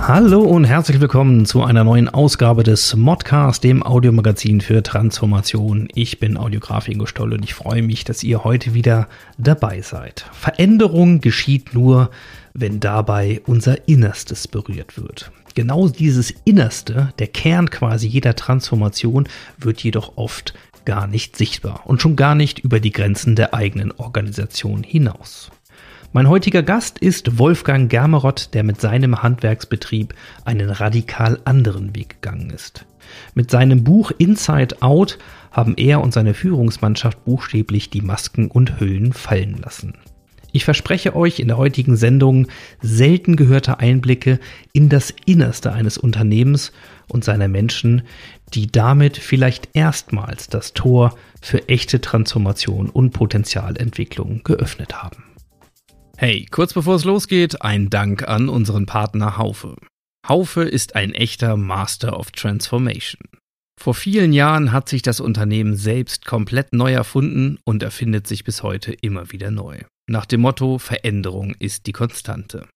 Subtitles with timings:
[0.00, 5.88] Hallo und herzlich willkommen zu einer neuen Ausgabe des Modcast, dem Audiomagazin für Transformation.
[5.94, 10.24] Ich bin Audiograf Ingo Stoll und ich freue mich, dass ihr heute wieder dabei seid.
[10.32, 12.10] Veränderung geschieht nur,
[12.54, 15.30] wenn dabei unser Innerstes berührt wird.
[15.54, 22.00] Genau dieses Innerste, der Kern quasi jeder Transformation, wird jedoch oft gar nicht sichtbar und
[22.00, 25.50] schon gar nicht über die Grenzen der eigenen Organisation hinaus.
[26.14, 30.14] Mein heutiger Gast ist Wolfgang Germerott, der mit seinem Handwerksbetrieb
[30.46, 32.86] einen radikal anderen Weg gegangen ist.
[33.34, 35.18] Mit seinem Buch Inside Out
[35.50, 39.98] haben er und seine Führungsmannschaft buchstäblich die Masken und Hüllen fallen lassen.
[40.50, 42.46] Ich verspreche euch in der heutigen Sendung
[42.80, 44.40] selten gehörte Einblicke
[44.72, 46.72] in das Innerste eines Unternehmens
[47.08, 48.00] und seiner Menschen,
[48.54, 55.27] die damit vielleicht erstmals das Tor für echte Transformation und Potenzialentwicklung geöffnet haben.
[56.20, 59.76] Hey, kurz bevor es losgeht, ein Dank an unseren Partner Haufe.
[60.26, 63.22] Haufe ist ein echter Master of Transformation.
[63.80, 68.64] Vor vielen Jahren hat sich das Unternehmen selbst komplett neu erfunden und erfindet sich bis
[68.64, 69.82] heute immer wieder neu.
[70.10, 72.66] Nach dem Motto Veränderung ist die Konstante.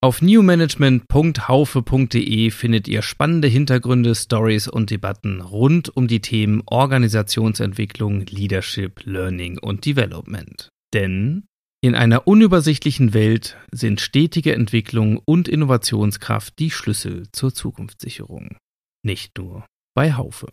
[0.00, 9.04] Auf newmanagement.haufe.de findet ihr spannende Hintergründe, Stories und Debatten rund um die Themen Organisationsentwicklung, Leadership,
[9.04, 10.68] Learning und Development.
[10.94, 11.47] Denn
[11.80, 18.56] in einer unübersichtlichen Welt sind stetige Entwicklung und Innovationskraft die Schlüssel zur Zukunftssicherung.
[19.04, 20.48] Nicht nur bei Haufe.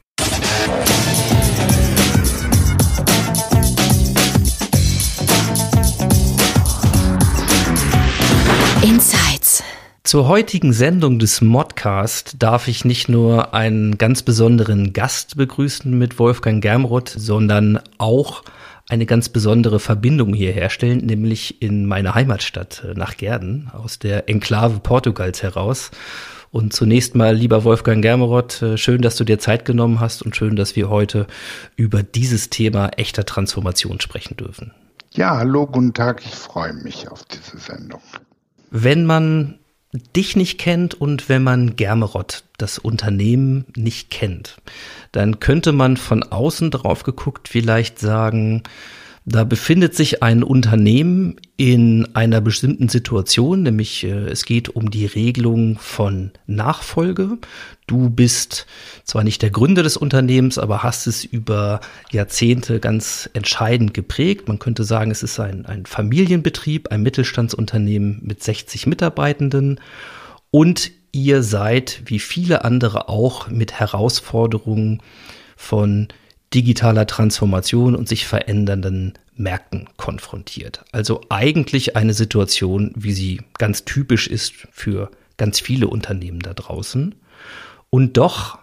[8.84, 9.64] Insights.
[10.04, 16.20] Zur heutigen Sendung des Modcast darf ich nicht nur einen ganz besonderen Gast begrüßen mit
[16.20, 18.44] Wolfgang Germroth, sondern auch
[18.88, 24.30] eine ganz besondere Verbindung hier herstellen, nämlich in meine Heimatstadt äh, nach Gerden, aus der
[24.30, 25.92] Enklave Portugals heraus.
[26.52, 30.36] Und zunächst mal, lieber Wolfgang Germeroth, äh, schön, dass du dir Zeit genommen hast und
[30.36, 31.28] schön, dass wir heute
[31.76, 34.72] über dieses Thema echter Transformation sprechen dürfen.
[35.12, 38.02] Ja, hallo, guten Tag, ich freue mich auf diese Sendung.
[38.70, 39.60] Wenn man
[40.16, 44.58] dich nicht kennt und wenn man Germerott, das Unternehmen, nicht kennt,
[45.12, 48.64] dann könnte man von außen drauf geguckt vielleicht sagen,
[49.28, 55.08] da befindet sich ein Unternehmen in einer bestimmten Situation, nämlich äh, es geht um die
[55.08, 57.40] Regelung von Nachfolge.
[57.88, 58.68] Du bist
[59.04, 61.82] zwar nicht der Gründer des Unternehmens, aber hast es über
[62.12, 64.48] Jahrzehnte ganz entscheidend geprägt.
[64.48, 69.80] Man könnte sagen, es ist ein, ein Familienbetrieb, ein Mittelstandsunternehmen mit 60 Mitarbeitenden
[70.52, 75.02] und ihr seid, wie viele andere auch, mit Herausforderungen
[75.56, 76.10] von
[76.56, 80.86] digitaler Transformation und sich verändernden Märkten konfrontiert.
[80.94, 87.16] Also eigentlich eine Situation, wie sie ganz typisch ist für ganz viele Unternehmen da draußen.
[87.90, 88.58] Und doch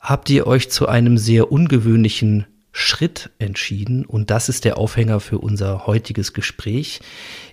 [0.00, 5.38] habt ihr euch zu einem sehr ungewöhnlichen Schritt entschieden und das ist der Aufhänger für
[5.38, 7.00] unser heutiges Gespräch.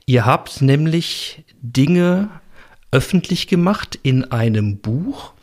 [0.08, 2.30] Ihr habt nämlich Dinge
[2.92, 5.34] öffentlich gemacht in einem Buch,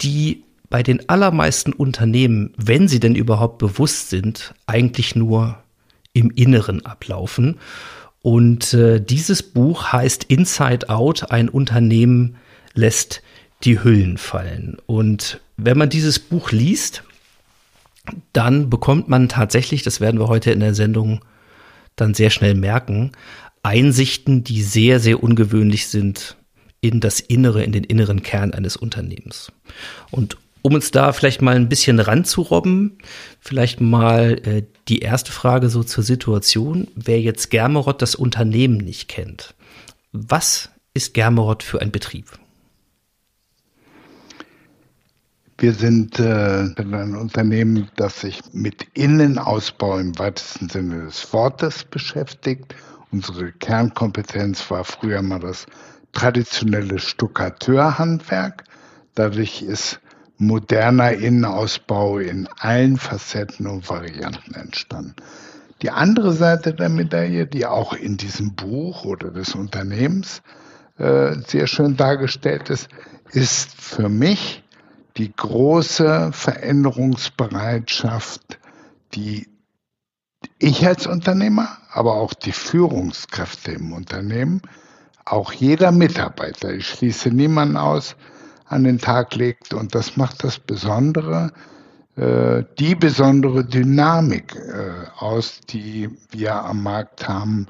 [0.00, 5.58] die bei den allermeisten Unternehmen, wenn sie denn überhaupt bewusst sind, eigentlich nur
[6.12, 7.58] im Inneren ablaufen.
[8.22, 12.36] Und äh, dieses Buch heißt Inside Out, ein Unternehmen
[12.74, 13.22] lässt
[13.64, 14.76] die Hüllen fallen.
[14.86, 17.02] Und wenn man dieses Buch liest,
[18.32, 21.20] dann bekommt man tatsächlich, das werden wir heute in der Sendung
[21.96, 23.12] dann sehr schnell merken,
[23.62, 26.36] Einsichten, die sehr, sehr ungewöhnlich sind
[26.80, 29.52] in das Innere, in den inneren Kern eines Unternehmens.
[30.10, 32.98] Und um uns da vielleicht mal ein bisschen ranzurobben,
[33.40, 36.88] vielleicht mal äh, die erste Frage so zur Situation.
[36.94, 39.54] Wer jetzt Germerott das Unternehmen nicht kennt,
[40.12, 42.26] was ist Germerott für ein Betrieb?
[45.58, 52.74] Wir sind äh, ein Unternehmen, das sich mit Innenausbau im weitesten Sinne des Wortes beschäftigt.
[53.12, 55.66] Unsere Kernkompetenz war früher mal das
[56.12, 58.64] traditionelle Stuckateurhandwerk.
[59.14, 60.00] Dadurch ist
[60.40, 65.14] moderner Innenausbau in allen Facetten und Varianten entstanden.
[65.82, 70.40] Die andere Seite der Medaille, die auch in diesem Buch oder des Unternehmens
[70.98, 72.88] äh, sehr schön dargestellt ist,
[73.32, 74.64] ist für mich
[75.18, 78.58] die große Veränderungsbereitschaft,
[79.12, 79.46] die
[80.58, 84.62] ich als Unternehmer, aber auch die Führungskräfte im Unternehmen,
[85.26, 88.16] auch jeder Mitarbeiter, ich schließe niemanden aus,
[88.70, 89.74] an den Tag legt.
[89.74, 91.52] Und das macht das Besondere,
[92.16, 97.66] äh, die besondere Dynamik äh, aus, die wir am Markt haben,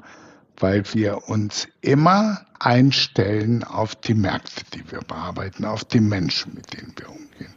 [0.57, 6.73] weil wir uns immer einstellen auf die Märkte, die wir bearbeiten, auf die Menschen, mit
[6.73, 7.55] denen wir umgehen.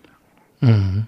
[0.61, 1.07] Mhm.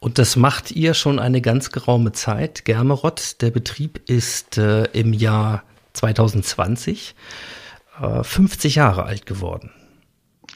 [0.00, 2.64] Und das macht ihr schon eine ganz geraume Zeit.
[2.64, 7.14] Germerott, der Betrieb ist äh, im Jahr 2020
[8.00, 9.70] äh, 50 Jahre alt geworden.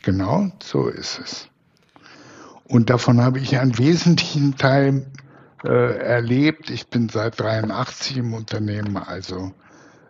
[0.03, 1.49] Genau, so ist es.
[2.65, 5.07] Und davon habe ich einen wesentlichen Teil
[5.65, 6.71] äh, erlebt.
[6.71, 9.53] Ich bin seit 83 im Unternehmen, also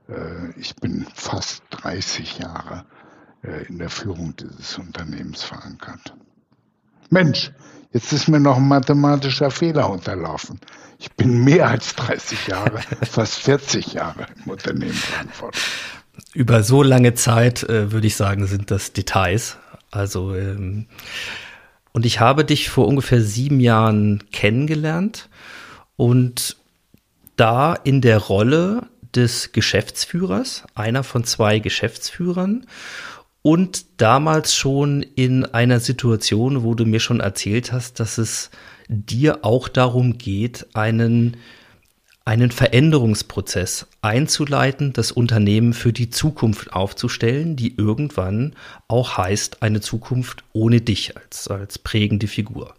[0.09, 2.85] äh, ich bin fast 30 Jahre
[3.43, 6.15] äh, in der Führung dieses Unternehmens verankert.
[7.11, 7.53] Mensch,
[7.93, 10.59] jetzt ist mir noch ein mathematischer Fehler unterlaufen.
[10.99, 15.65] Ich bin mehr als 30 Jahre, fast 40 Jahre im Unternehmen verantwortlich.
[16.33, 19.59] Über so lange Zeit äh, würde ich sagen, sind das Details.
[19.93, 20.87] Also ähm,
[21.93, 25.29] und ich habe dich vor ungefähr sieben Jahren kennengelernt
[25.97, 26.57] und
[27.37, 32.67] da in der Rolle des Geschäftsführers, einer von zwei Geschäftsführern
[33.43, 38.51] und damals schon in einer Situation, wo du mir schon erzählt hast, dass es
[38.89, 41.37] dir auch darum geht, einen
[42.25, 48.55] einen Veränderungsprozess einzuleiten, das Unternehmen für die Zukunft aufzustellen, die irgendwann
[48.89, 52.75] auch heißt, eine Zukunft ohne dich als, als prägende Figur.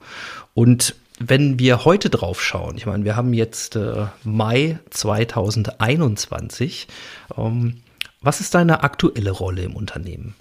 [0.53, 6.87] Und wenn wir heute drauf schauen, ich meine, wir haben jetzt äh, Mai 2021,
[7.37, 7.81] ähm,
[8.21, 10.35] was ist deine aktuelle Rolle im Unternehmen?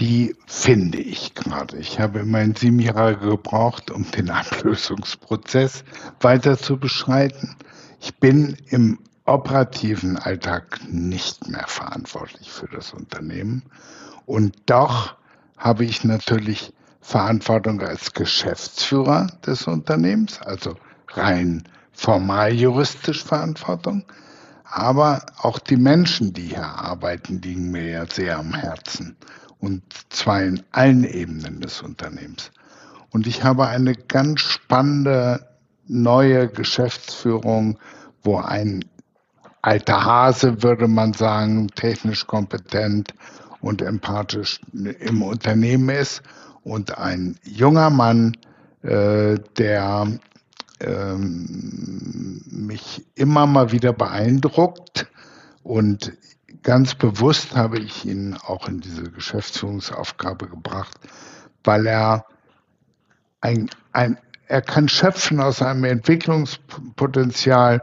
[0.00, 1.76] Die finde ich gerade.
[1.76, 5.84] Ich habe immerhin sieben Jahre gebraucht, um den Ablösungsprozess
[6.20, 7.56] weiter zu beschreiten.
[8.00, 13.62] Ich bin im operativen Alltag nicht mehr verantwortlich für das Unternehmen.
[14.24, 15.16] Und doch
[15.58, 16.72] habe ich natürlich
[17.02, 20.76] Verantwortung als Geschäftsführer des Unternehmens, also
[21.08, 24.04] rein formal juristisch Verantwortung.
[24.64, 29.16] Aber auch die Menschen, die hier arbeiten, liegen mir ja sehr am Herzen
[29.60, 32.50] und zwar in allen Ebenen des Unternehmens.
[33.10, 35.46] Und ich habe eine ganz spannende
[35.86, 37.78] neue Geschäftsführung,
[38.22, 38.84] wo ein
[39.62, 43.12] alter Hase, würde man sagen, technisch kompetent
[43.60, 46.22] und empathisch im Unternehmen ist
[46.62, 48.36] und ein junger Mann,
[48.82, 50.06] äh, der
[50.78, 55.06] äh, mich immer mal wieder beeindruckt
[55.62, 56.12] und
[56.62, 60.96] ganz bewusst habe ich ihn auch in diese Geschäftsführungsaufgabe gebracht,
[61.64, 62.26] weil er
[63.40, 67.82] ein, ein, er kann schöpfen aus einem Entwicklungspotenzial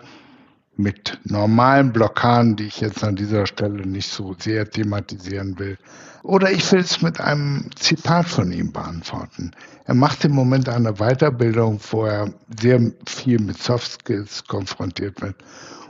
[0.75, 5.77] mit normalen Blockaden, die ich jetzt an dieser Stelle nicht so sehr thematisieren will.
[6.21, 9.51] Oder ich will es mit einem Zitat von ihm beantworten.
[9.85, 15.35] Er macht im Moment eine Weiterbildung, wo er sehr viel mit Soft Skills konfrontiert wird.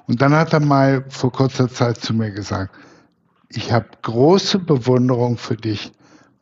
[0.07, 2.74] Und dann hat er mal vor kurzer Zeit zu mir gesagt,
[3.50, 5.92] ich habe große Bewunderung für dich,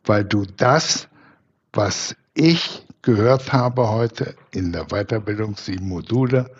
[0.04, 1.08] weil du das,
[1.72, 6.50] was ich gehört habe heute in der Weiterbildung sieben Module,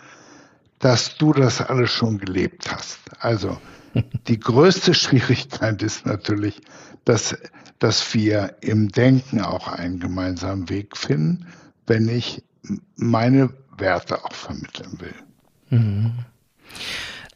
[0.79, 2.99] dass du das alles schon gelebt hast.
[3.19, 3.57] Also
[4.27, 6.61] die größte Schwierigkeit ist natürlich,
[7.05, 7.37] dass,
[7.79, 11.47] dass wir im Denken auch einen gemeinsamen Weg finden,
[11.85, 12.43] wenn ich
[12.95, 15.15] meine Werte auch vermitteln will.
[15.69, 16.13] Mhm.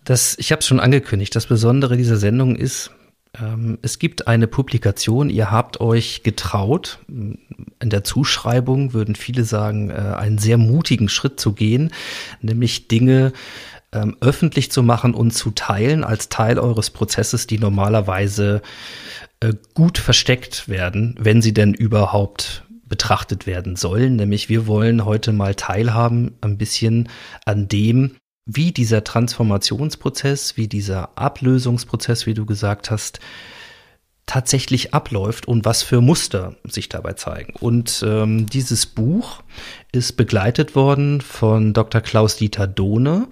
[0.04, 1.36] Das, ich habe es schon angekündigt.
[1.36, 2.92] Das Besondere dieser Sendung ist,
[3.40, 9.90] ähm, es gibt eine Publikation, ihr habt euch getraut, in der Zuschreibung würden viele sagen,
[9.90, 11.92] äh, einen sehr mutigen Schritt zu gehen,
[12.42, 13.32] nämlich Dinge
[13.94, 18.62] ähm, öffentlich zu machen und zu teilen als Teil eures Prozesses, die normalerweise
[19.40, 24.18] äh, gut versteckt werden, wenn sie denn überhaupt betrachtet werden sollen.
[24.18, 27.10] Nämlich wir wollen heute mal teilhaben ein bisschen
[27.46, 33.20] an dem, wie dieser Transformationsprozess, wie dieser Ablösungsprozess, wie du gesagt hast,
[34.26, 37.54] tatsächlich abläuft und was für Muster sich dabei zeigen.
[37.60, 39.44] Und ähm, dieses Buch
[39.92, 42.02] ist begleitet worden von Dr.
[42.02, 43.28] Klaus-Dieter Dohne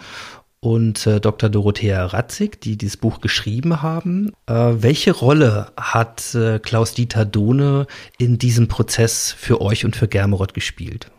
[0.59, 1.49] und äh, Dr.
[1.49, 4.33] Dorothea Ratzig, die dieses Buch geschrieben haben.
[4.45, 7.87] Äh, welche Rolle hat äh, Klaus-Dieter Dohne
[8.17, 11.11] in diesem Prozess für euch und für Germerod gespielt?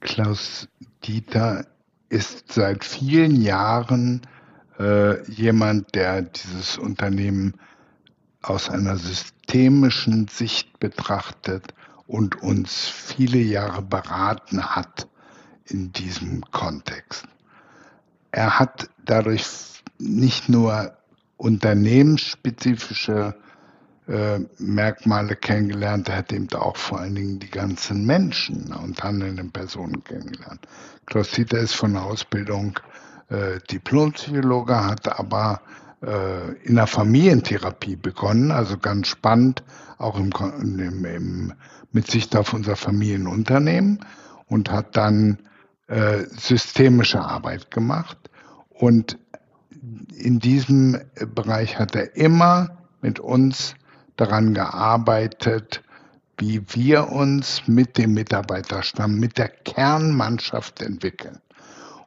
[0.00, 0.68] Klaus
[1.06, 1.66] Dieter
[2.08, 4.22] ist seit vielen Jahren
[4.78, 7.54] äh, jemand, der dieses Unternehmen
[8.42, 11.74] aus einer systemischen Sicht betrachtet
[12.06, 15.08] und uns viele Jahre beraten hat
[15.66, 17.26] in diesem Kontext.
[18.30, 19.46] Er hat dadurch
[19.98, 20.96] nicht nur
[21.36, 23.34] unternehmensspezifische
[24.06, 29.50] äh, Merkmale kennengelernt, er hat eben auch vor allen Dingen die ganzen Menschen und handelnden
[29.50, 30.66] Personen kennengelernt.
[31.06, 32.78] Klaus Dieter ist von der Ausbildung
[33.28, 35.60] äh, Diplompsychologe, hat aber
[36.02, 39.62] äh, in der Familientherapie begonnen, also ganz spannend,
[39.98, 40.30] auch im,
[40.80, 41.52] im, im,
[41.92, 44.04] mit Sicht auf unser Familienunternehmen
[44.46, 45.38] und hat dann
[45.86, 48.18] äh, systemische Arbeit gemacht.
[48.70, 49.18] Und
[50.16, 51.00] in diesem
[51.34, 53.74] Bereich hat er immer mit uns
[54.16, 55.83] daran gearbeitet,
[56.38, 61.40] wie wir uns mit dem Mitarbeiterstamm, mit der Kernmannschaft entwickeln.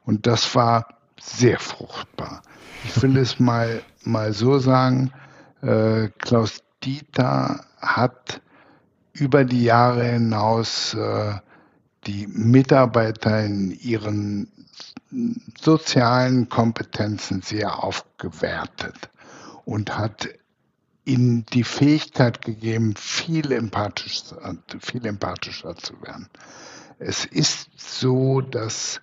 [0.04, 0.86] Und das war
[1.20, 2.42] sehr fruchtbar.
[2.84, 5.12] Ich will es mal, mal so sagen,
[5.62, 8.40] äh, Klaus Dieter hat
[9.12, 11.34] über die Jahre hinaus äh,
[12.06, 14.48] die Mitarbeiter in ihren
[15.60, 19.10] sozialen Kompetenzen sehr aufgewertet
[19.64, 20.28] und hat
[21.08, 26.28] ihnen die Fähigkeit gegeben, viel empathischer, viel empathischer zu werden.
[26.98, 29.00] Es ist so, dass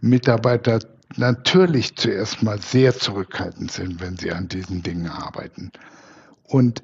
[0.00, 0.78] Mitarbeiter
[1.16, 5.72] natürlich zuerst mal sehr zurückhaltend sind, wenn sie an diesen Dingen arbeiten.
[6.44, 6.82] Und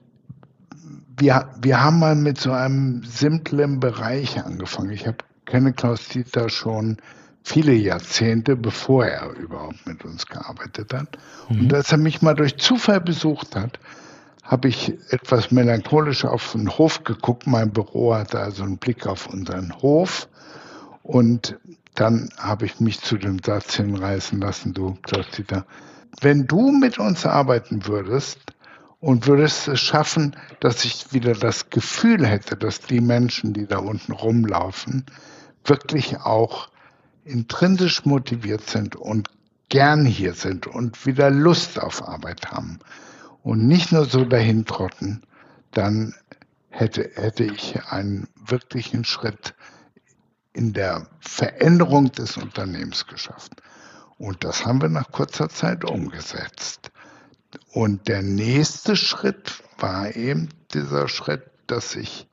[1.18, 4.90] wir, wir haben mal mit so einem simplen Bereich angefangen.
[4.90, 6.96] Ich hab, kenne Klaus Dieter schon
[7.44, 11.18] viele Jahrzehnte, bevor er überhaupt mit uns gearbeitet hat.
[11.48, 11.60] Mhm.
[11.60, 13.78] Und als er mich mal durch Zufall besucht hat,
[14.42, 17.46] habe ich etwas melancholisch auf den Hof geguckt.
[17.46, 20.28] Mein Büro hatte also einen Blick auf unseren Hof.
[21.02, 21.58] Und
[21.94, 25.64] dann habe ich mich zu dem Satz hinreißen lassen, du Klaus-Dieter,
[26.20, 28.38] wenn du mit uns arbeiten würdest
[29.00, 33.78] und würdest es schaffen, dass ich wieder das Gefühl hätte, dass die Menschen, die da
[33.78, 35.04] unten rumlaufen,
[35.64, 36.68] wirklich auch
[37.24, 39.28] intrinsisch motiviert sind und
[39.68, 42.78] gern hier sind und wieder Lust auf Arbeit haben
[43.42, 45.22] und nicht nur so dahin trotten,
[45.72, 46.14] dann
[46.70, 49.54] hätte, hätte ich einen wirklichen Schritt
[50.52, 53.52] in der Veränderung des Unternehmens geschafft.
[54.18, 56.92] Und das haben wir nach kurzer Zeit umgesetzt.
[57.72, 62.28] Und der nächste Schritt war eben dieser Schritt, dass ich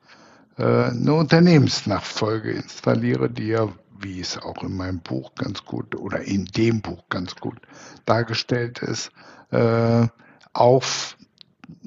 [0.56, 6.20] äh, eine Unternehmensnachfolge installiere, die ja, wie es auch in meinem Buch ganz gut oder
[6.22, 7.58] in dem Buch ganz gut
[8.06, 9.10] dargestellt ist,
[9.50, 10.06] äh,
[10.52, 11.16] auf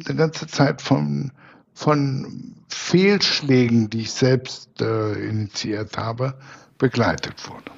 [0.05, 1.31] eine ganze Zeit von,
[1.73, 6.35] von Fehlschlägen, die ich selbst äh, initiiert habe,
[6.77, 7.71] begleitet wurde.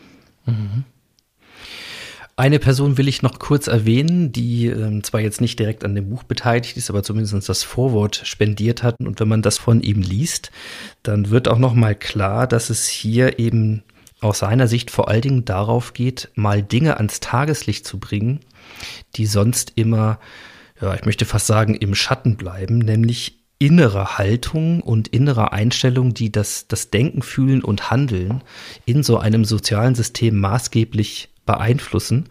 [0.46, 0.84] Mhm.
[2.38, 6.10] Eine Person will ich noch kurz erwähnen, die äh, zwar jetzt nicht direkt an dem
[6.10, 9.00] Buch beteiligt ist, aber zumindest das Vorwort spendiert hat.
[9.00, 10.52] Und wenn man das von ihm liest,
[11.02, 13.84] dann wird auch noch mal klar, dass es hier eben
[14.20, 18.42] aus seiner Sicht vor allen Dingen darauf geht, mal Dinge ans Tageslicht zu bringen,
[19.16, 20.20] die sonst immer,
[20.82, 26.32] ja, ich möchte fast sagen, im Schatten bleiben, nämlich innere Haltung und innere Einstellung, die
[26.32, 28.44] das, das Denken, Fühlen und Handeln
[28.86, 32.26] in so einem sozialen System maßgeblich beeinflussen.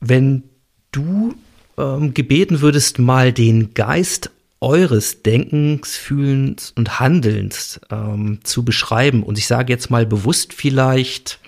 [0.00, 0.44] Wenn
[0.92, 1.34] du
[1.76, 9.38] ähm, gebeten würdest, mal den Geist eures Denkens, Fühlens und Handelns ähm, zu beschreiben, und
[9.38, 11.40] ich sage jetzt mal bewusst vielleicht,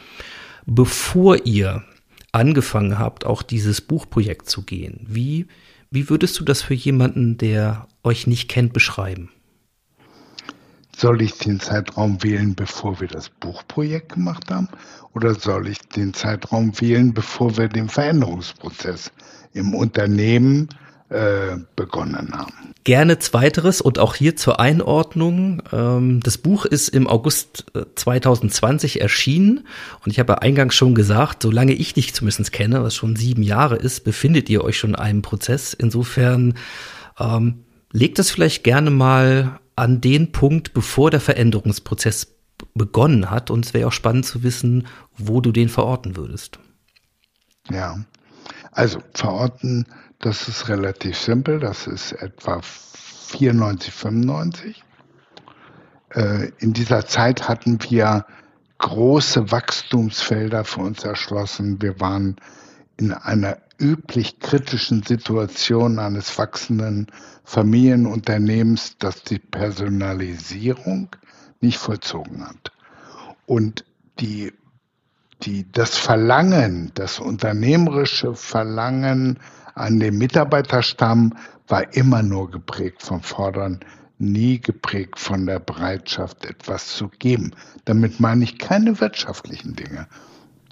[0.67, 1.85] bevor ihr
[2.33, 5.47] angefangen habt, auch dieses Buchprojekt zu gehen, wie,
[5.91, 9.31] wie würdest du das für jemanden, der euch nicht kennt, beschreiben?
[10.97, 14.69] Soll ich den Zeitraum wählen, bevor wir das Buchprojekt gemacht haben?
[15.15, 19.13] Oder soll ich den Zeitraum wählen, bevor wir den Veränderungsprozess
[19.53, 20.69] im Unternehmen
[21.09, 22.75] begonnen haben?
[22.83, 25.63] Gerne zweiteres und auch hier zur Einordnung.
[25.73, 29.67] Ähm, das Buch ist im August 2020 äh, erschienen
[30.05, 33.43] und ich habe ja eingangs schon gesagt, solange ich dich zumindest kenne, was schon sieben
[33.43, 35.75] Jahre ist, befindet ihr euch schon in einem Prozess.
[35.75, 36.55] Insofern
[37.21, 42.35] ähm, legt das vielleicht gerne mal an den Punkt, bevor der Veränderungsprozess
[42.75, 43.51] begonnen hat.
[43.51, 44.87] Und es wäre auch spannend zu wissen,
[45.17, 46.59] wo du den verorten würdest.
[47.71, 47.99] Ja,
[48.73, 49.87] also verorten,
[50.21, 51.61] das ist relativ simpel.
[51.61, 54.85] Das ist etwa 94, 95.
[56.11, 58.27] Äh, in dieser Zeit hatten wir
[58.79, 61.81] große Wachstumsfelder für uns erschlossen.
[61.81, 62.37] Wir waren
[62.97, 67.09] in einer üblich kritischen Situation eines wachsenden
[67.45, 71.15] Familienunternehmens, das die Personalisierung
[71.61, 72.73] nicht vollzogen hat.
[73.45, 73.85] Und
[74.19, 74.53] die,
[75.43, 79.39] die, das Verlangen, das unternehmerische Verlangen
[79.77, 81.35] an den Mitarbeiterstamm
[81.69, 83.81] war immer nur geprägt vom Fordern
[84.19, 87.53] nie geprägt von der Bereitschaft, etwas zu geben.
[87.85, 90.07] Damit meine ich keine wirtschaftlichen Dinge.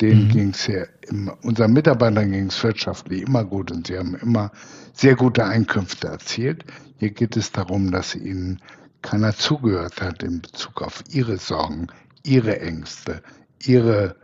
[0.00, 0.28] Denen mhm.
[0.30, 4.50] ging es ja, immer, unseren Mitarbeitern ging es wirtschaftlich immer gut und sie haben immer
[4.92, 6.64] sehr gute Einkünfte erzielt.
[6.98, 8.60] Hier geht es darum, dass ihnen
[9.02, 11.88] keiner zugehört hat in Bezug auf ihre Sorgen,
[12.24, 13.22] ihre Ängste,
[13.62, 14.16] ihre,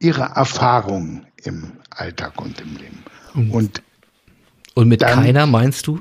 [0.00, 3.04] ihre Erfahrungen im Alltag und im Leben.
[3.34, 3.82] Und, und,
[4.74, 6.00] und mit dann, keiner meinst du?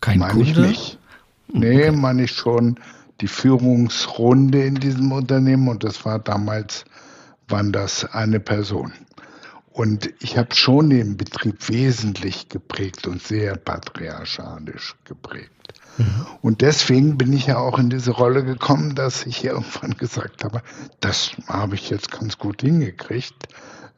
[0.00, 0.50] Kein meine Kunde?
[0.50, 0.98] ich nicht.
[1.52, 1.90] Nee, okay.
[1.92, 2.78] meine ich schon
[3.20, 6.84] die Führungsrunde in diesem Unternehmen und das war damals,
[7.48, 8.92] waren das eine Person.
[9.70, 15.50] Und ich habe schon den Betrieb wesentlich geprägt und sehr patriarchalisch geprägt.
[15.98, 16.26] Mhm.
[16.42, 20.62] Und deswegen bin ich ja auch in diese Rolle gekommen, dass ich irgendwann gesagt habe,
[21.00, 23.48] das habe ich jetzt ganz gut hingekriegt.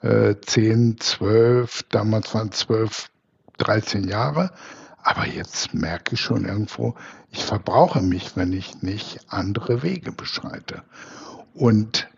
[0.02, 3.08] Äh, 10, 12, damals waren es 12,
[3.58, 4.50] 13 Jahre.
[5.02, 6.96] Aber jetzt merke ich schon irgendwo,
[7.30, 10.82] ich verbrauche mich, wenn ich nicht andere Wege beschreite.
[11.54, 12.08] Und,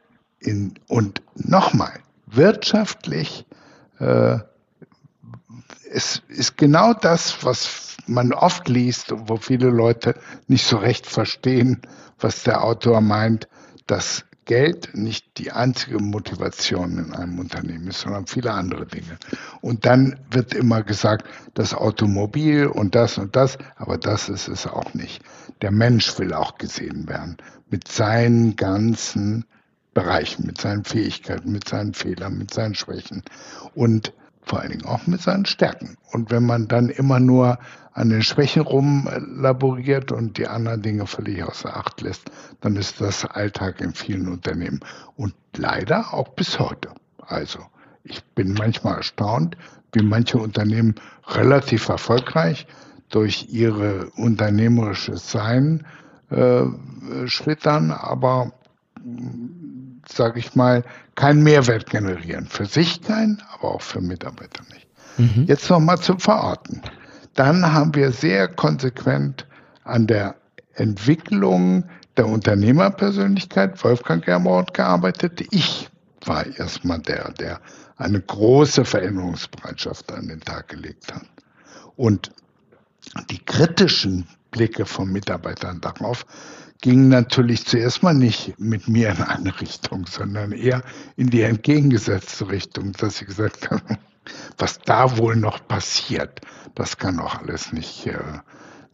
[0.40, 3.46] in, und nochmal, wirtschaftlich
[3.98, 4.38] äh,
[5.90, 10.14] es ist genau das, was man oft liest und wo viele Leute
[10.46, 11.82] nicht so recht verstehen,
[12.18, 13.48] was der Autor meint,
[13.86, 19.18] dass Geld nicht die einzige Motivation in einem Unternehmen ist, sondern viele andere Dinge.
[19.60, 24.66] Und dann wird immer gesagt, das Automobil und das und das, aber das ist es
[24.66, 25.22] auch nicht.
[25.60, 27.36] Der Mensch will auch gesehen werden
[27.68, 29.44] mit seinen ganzen
[29.92, 33.22] Bereichen, mit seinen Fähigkeiten, mit seinen Fehlern, mit seinen Schwächen
[33.74, 34.14] und
[34.48, 35.96] vor allen Dingen auch mit seinen Stärken.
[36.12, 37.58] Und wenn man dann immer nur
[37.92, 43.24] an den Schwächen rumlaboriert und die anderen Dinge völlig außer Acht lässt, dann ist das
[43.24, 44.80] Alltag in vielen Unternehmen
[45.16, 46.90] und leider auch bis heute.
[47.18, 47.58] Also
[48.04, 49.56] ich bin manchmal erstaunt,
[49.92, 50.94] wie manche Unternehmen
[51.26, 52.66] relativ erfolgreich
[53.10, 55.86] durch ihre unternehmerisches Sein
[56.30, 56.64] äh,
[57.26, 58.52] schlittern, aber
[60.12, 60.84] sage ich mal,
[61.14, 62.46] keinen Mehrwert generieren.
[62.46, 64.86] Für sich keinen, aber auch für Mitarbeiter nicht.
[65.18, 65.44] Mhm.
[65.46, 66.82] Jetzt nochmal zum Verorten
[67.38, 69.46] dann haben wir sehr konsequent
[69.84, 70.34] an der
[70.74, 71.84] Entwicklung
[72.16, 75.46] der Unternehmerpersönlichkeit Wolfgang Germort gearbeitet.
[75.52, 75.88] Ich
[76.24, 77.60] war erstmal der, der
[77.96, 81.26] eine große Veränderungsbereitschaft an den Tag gelegt hat.
[81.94, 82.32] Und
[83.30, 86.26] die kritischen Blicke von Mitarbeitern darauf
[86.80, 90.82] gingen natürlich zuerst mal nicht mit mir in eine Richtung, sondern eher
[91.16, 93.98] in die entgegengesetzte Richtung, dass sie gesagt haben,
[94.58, 96.40] was da wohl noch passiert,
[96.74, 98.18] das kann auch alles nicht, äh,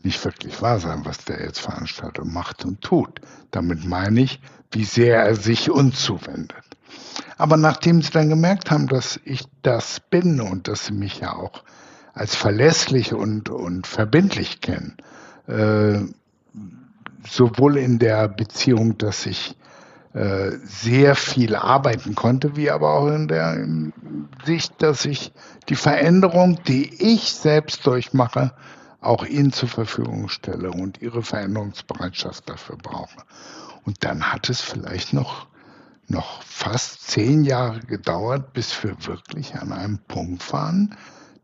[0.03, 3.21] nicht wirklich wahr sein, was der jetzt veranstaltet, macht und tut.
[3.51, 6.57] Damit meine ich, wie sehr er sich uns zuwendet.
[7.37, 11.35] Aber nachdem sie dann gemerkt haben, dass ich das bin und dass sie mich ja
[11.35, 11.65] auch
[12.13, 14.97] als verlässlich und, und verbindlich kennen,
[15.49, 16.01] äh,
[17.27, 19.57] sowohl in der Beziehung, dass ich
[20.15, 23.67] äh, sehr viel arbeiten konnte, wie aber auch in der
[24.45, 25.33] Sicht, dass ich
[25.69, 28.53] die Veränderung, die ich selbst durchmache,
[29.01, 33.25] auch ihnen zur Verfügung stelle und ihre Veränderungsbereitschaft dafür brauche.
[33.85, 35.47] Und dann hat es vielleicht noch,
[36.09, 40.97] noch fast zehn Jahre gedauert, bis wir wirklich an einem Punkt waren,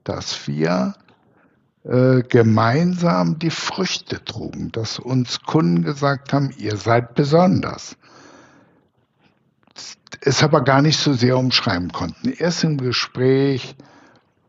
[0.05, 0.95] dass wir
[1.85, 7.97] äh, gemeinsam die Früchte trugen, dass uns Kunden gesagt haben, ihr seid besonders
[10.21, 12.33] es aber gar nicht so sehr umschreiben konnten.
[12.33, 13.75] Erst im Gespräch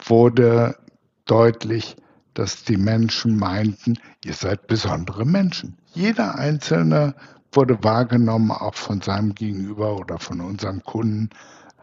[0.03, 0.77] wurde
[1.25, 1.95] deutlich,
[2.33, 5.77] dass die Menschen meinten, ihr seid besondere Menschen.
[5.93, 7.15] Jeder Einzelne
[7.51, 11.29] wurde wahrgenommen, auch von seinem Gegenüber oder von unserem Kunden,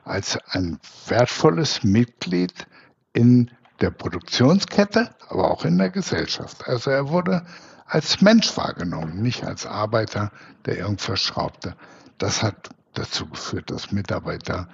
[0.04, 2.66] als ein wertvolles Mitglied
[3.12, 6.66] in der Produktionskette, aber auch in der Gesellschaft.
[6.66, 7.46] Also er wurde
[7.86, 10.30] als Mensch wahrgenommen, nicht als Arbeiter,
[10.66, 11.74] der irgendwas schraubte.
[12.18, 14.68] Das hat dazu geführt, dass Mitarbeiter,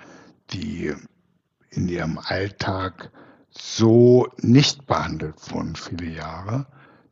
[0.50, 0.94] die
[1.70, 3.10] in ihrem Alltag
[3.50, 6.66] so nicht behandelt wurden viele Jahre,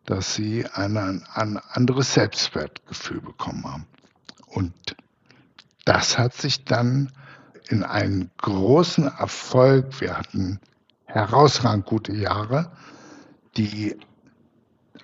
[0.04, 3.86] dass sie ein, ein anderes Selbstwertgefühl bekommen haben.
[4.46, 4.96] Und
[5.84, 7.12] das hat sich dann
[7.68, 10.60] in einen großen Erfolg, wir hatten
[11.12, 12.70] herausragend gute Jahre,
[13.56, 13.96] die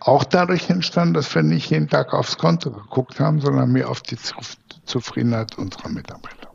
[0.00, 4.00] auch dadurch entstanden, dass wir nicht jeden Tag aufs Konto geguckt haben, sondern mehr auf
[4.02, 4.16] die
[4.84, 6.48] Zufriedenheit unserer Mitarbeiter.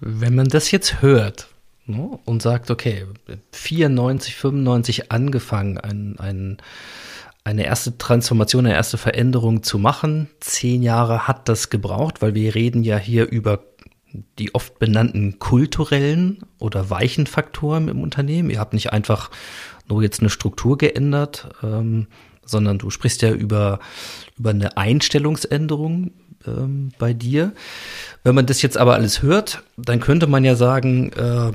[0.00, 1.48] Wenn man das jetzt hört
[1.86, 3.06] ne, und sagt, okay,
[3.52, 6.58] 94, 95 angefangen, ein, ein,
[7.42, 12.54] eine erste Transformation, eine erste Veränderung zu machen, zehn Jahre hat das gebraucht, weil wir
[12.54, 13.60] reden ja hier über
[14.38, 18.50] die oft benannten kulturellen oder weichen Faktoren im Unternehmen.
[18.50, 19.30] Ihr habt nicht einfach
[19.88, 22.06] nur jetzt eine Struktur geändert, ähm,
[22.44, 23.80] sondern du sprichst ja über,
[24.38, 26.12] über eine Einstellungsänderung
[26.46, 27.52] ähm, bei dir.
[28.24, 31.52] Wenn man das jetzt aber alles hört, dann könnte man ja sagen, äh,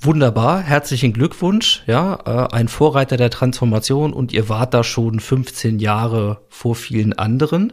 [0.00, 5.78] wunderbar, herzlichen Glückwunsch, ja, äh, ein Vorreiter der Transformation und ihr wart da schon 15
[5.78, 7.72] Jahre vor vielen anderen.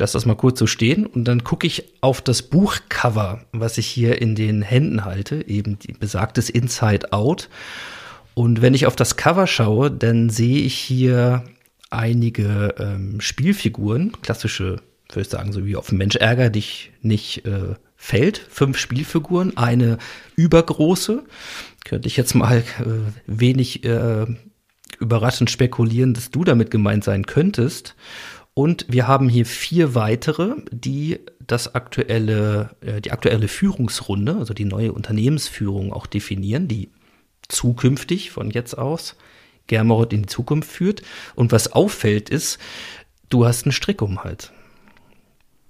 [0.00, 3.86] Lasse das mal kurz so stehen und dann gucke ich auf das Buchcover, was ich
[3.86, 7.50] hier in den Händen halte, eben besagtes Inside Out.
[8.32, 11.44] Und wenn ich auf das Cover schaue, dann sehe ich hier
[11.90, 14.76] einige ähm, Spielfiguren, klassische,
[15.10, 18.38] würde ich sagen, so wie auf Mensch ärger dich nicht äh, fällt.
[18.38, 19.98] Fünf Spielfiguren, eine
[20.34, 21.24] übergroße.
[21.84, 22.84] Könnte ich jetzt mal äh,
[23.26, 24.24] wenig äh,
[24.98, 27.96] überraschend spekulieren, dass du damit gemeint sein könntest.
[28.60, 34.66] Und wir haben hier vier weitere, die das aktuelle, äh, die aktuelle Führungsrunde, also die
[34.66, 36.90] neue Unternehmensführung auch definieren, die
[37.48, 39.16] zukünftig von jetzt aus
[39.66, 41.00] Germerod in die Zukunft führt.
[41.34, 42.58] Und was auffällt ist,
[43.30, 44.52] du hast einen Strick um halt.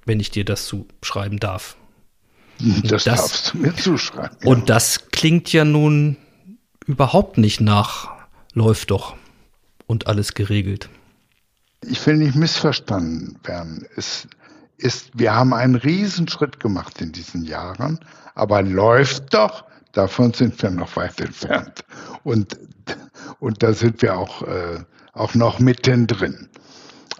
[0.04, 1.76] Wenn ich dir das zuschreiben darf.
[2.82, 4.36] Das, das darfst du mir zuschreiben.
[4.42, 4.50] Ja.
[4.50, 6.16] Und das klingt ja nun
[6.86, 8.10] überhaupt nicht nach
[8.52, 9.14] läuft doch
[9.86, 10.90] und alles geregelt
[11.84, 13.86] ich will nicht missverstanden werden.
[13.96, 14.28] Es
[14.76, 17.98] ist, wir haben einen Riesenschritt gemacht in diesen Jahren,
[18.34, 21.84] aber läuft doch, davon sind wir noch weit entfernt.
[22.22, 22.58] Und,
[23.38, 26.48] und da sind wir auch, äh, auch noch mittendrin.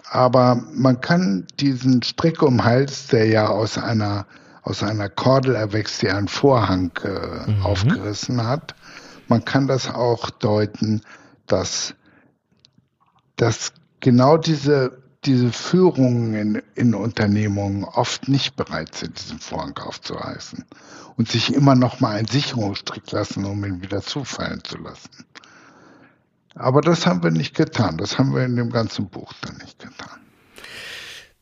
[0.09, 4.25] Aber man kann diesen Strick um Hals, der ja aus einer,
[4.63, 7.61] aus einer Kordel erwächst, die einen Vorhang äh, mhm.
[7.63, 8.75] aufgerissen hat,
[9.27, 11.01] man kann das auch deuten,
[11.47, 11.95] dass
[13.37, 13.71] das
[14.01, 20.65] genau diese, diese Führungen in, in Unternehmungen oft nicht bereit sind, diesen Vorhang aufzureißen
[21.15, 25.09] und sich immer noch mal einen Sicherungsstrick lassen, um ihn wieder zufallen zu lassen.
[26.55, 27.97] Aber das haben wir nicht getan.
[27.97, 30.19] Das haben wir in dem ganzen Buch dann nicht getan.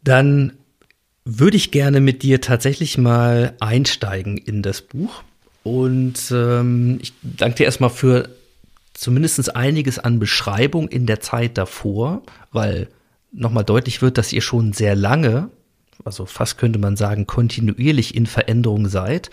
[0.04, 0.54] Dann
[1.26, 5.24] würde ich gerne mit dir tatsächlich mal einsteigen in das Buch.
[5.64, 8.30] Und ähm, ich danke dir erstmal für
[9.00, 12.90] zumindest einiges an Beschreibung in der Zeit davor, weil
[13.32, 15.50] nochmal deutlich wird, dass ihr schon sehr lange,
[16.04, 19.30] also fast könnte man sagen, kontinuierlich in Veränderung seid.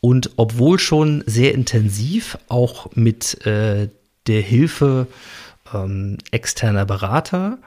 [0.00, 3.88] Und obwohl schon sehr intensiv, auch mit äh,
[4.26, 5.06] der Hilfe
[5.72, 7.58] ähm, externer Berater,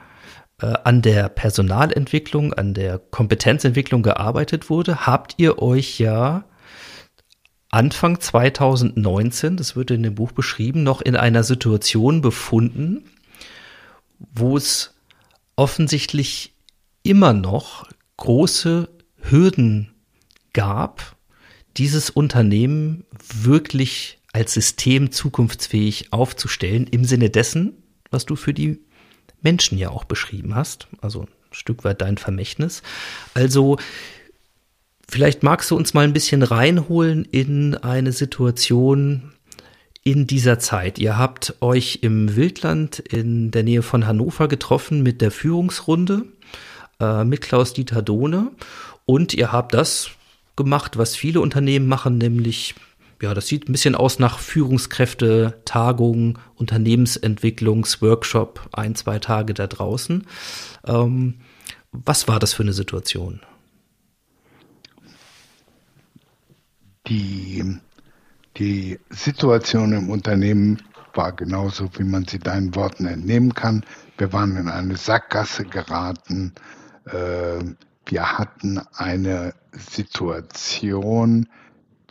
[0.60, 6.44] äh, an der Personalentwicklung, an der Kompetenzentwicklung gearbeitet wurde, habt ihr euch ja
[7.70, 13.04] Anfang 2019, das wird in dem Buch beschrieben, noch in einer Situation befunden,
[14.18, 14.94] wo es
[15.56, 16.54] offensichtlich
[17.02, 18.88] immer noch große
[19.20, 19.92] Hürden
[20.52, 21.16] gab,
[21.76, 23.04] dieses Unternehmen
[23.34, 28.80] wirklich als System zukunftsfähig aufzustellen, im Sinne dessen, was du für die
[29.42, 32.82] Menschen ja auch beschrieben hast, also ein Stück weit dein Vermächtnis.
[33.34, 33.78] Also
[35.10, 39.32] Vielleicht magst du uns mal ein bisschen reinholen in eine Situation
[40.04, 40.98] in dieser Zeit.
[40.98, 46.24] Ihr habt euch im Wildland in der Nähe von Hannover getroffen mit der Führungsrunde
[47.00, 48.50] äh, mit Klaus-Dieter Dohne
[49.06, 50.10] und ihr habt das
[50.56, 52.74] gemacht, was viele Unternehmen machen, nämlich
[53.20, 60.24] ja, das sieht ein bisschen aus nach Führungskräfte, Tagung, Unternehmensentwicklungsworkshop, ein, zwei Tage da draußen.
[60.86, 61.34] Ähm,
[61.90, 63.40] was war das für eine Situation?
[67.08, 67.78] Die,
[68.56, 70.82] die Situation im Unternehmen
[71.14, 73.84] war genauso, wie man sie deinen Worten entnehmen kann.
[74.18, 76.52] Wir waren in eine Sackgasse geraten.
[77.06, 77.64] Äh,
[78.06, 81.48] wir hatten eine Situation,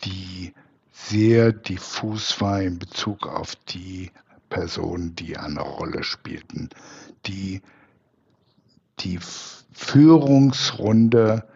[0.03, 0.53] die
[0.91, 4.11] sehr diffus war in Bezug auf die
[4.49, 6.69] Personen, die eine Rolle spielten.
[7.25, 7.61] Die,
[8.99, 9.19] die
[9.73, 11.47] Führungsrunde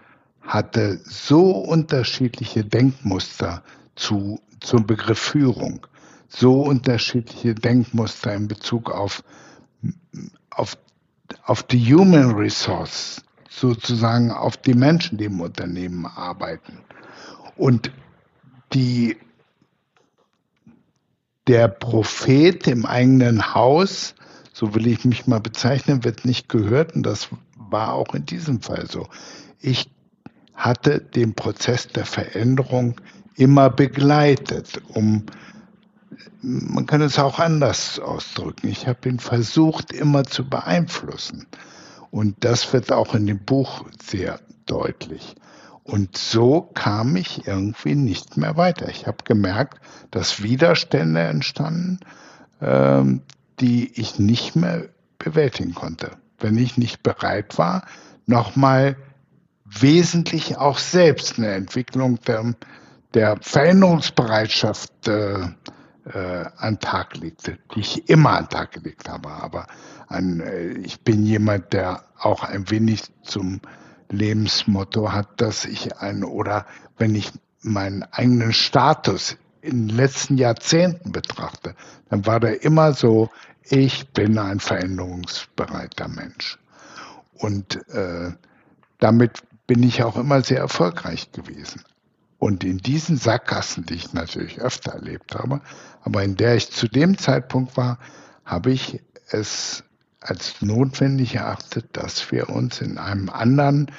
[0.41, 3.63] hatte so unterschiedliche Denkmuster
[3.95, 5.85] zu, zum Begriff Führung,
[6.27, 9.23] so unterschiedliche Denkmuster in Bezug auf,
[10.49, 10.77] auf,
[11.43, 16.79] auf die Human Resource, sozusagen auf die Menschen, die im Unternehmen arbeiten.
[17.57, 17.91] Und
[18.73, 19.17] die,
[21.47, 24.15] der Prophet im eigenen Haus,
[24.53, 28.61] so will ich mich mal bezeichnen, wird nicht gehört und das war auch in diesem
[28.61, 29.07] Fall so.
[29.59, 29.89] Ich
[30.55, 32.99] hatte den Prozess der Veränderung
[33.35, 35.25] immer begleitet, um
[36.43, 38.67] man kann es auch anders ausdrücken.
[38.67, 41.45] Ich habe ihn versucht, immer zu beeinflussen.
[42.09, 45.35] Und das wird auch in dem Buch sehr deutlich.
[45.83, 48.89] Und so kam ich irgendwie nicht mehr weiter.
[48.89, 49.79] Ich habe gemerkt,
[50.11, 51.99] dass Widerstände entstanden,
[52.61, 53.21] ähm,
[53.59, 56.11] die ich nicht mehr bewältigen konnte.
[56.39, 57.85] Wenn ich nicht bereit war,
[58.25, 58.95] nochmal
[59.79, 62.53] wesentlich auch selbst eine Entwicklung der,
[63.13, 65.39] der Veränderungsbereitschaft äh,
[66.13, 69.29] äh, an Tag legte, die ich immer an Tag gelegt habe.
[69.29, 69.67] Aber
[70.07, 73.61] ein, äh, ich bin jemand, der auch ein wenig zum
[74.09, 76.65] Lebensmotto hat, dass ich ein oder
[76.97, 77.31] wenn ich
[77.61, 81.75] meinen eigenen Status in den letzten Jahrzehnten betrachte,
[82.09, 83.29] dann war der immer so,
[83.63, 86.57] ich bin ein veränderungsbereiter Mensch.
[87.35, 88.31] Und äh,
[88.99, 91.83] damit bin ich auch immer sehr erfolgreich gewesen.
[92.37, 95.61] Und in diesen Sackgassen, die ich natürlich öfter erlebt habe,
[96.01, 97.99] aber in der ich zu dem Zeitpunkt war,
[98.45, 99.83] habe ich es
[100.19, 103.91] als notwendig erachtet, dass wir uns in einem anderen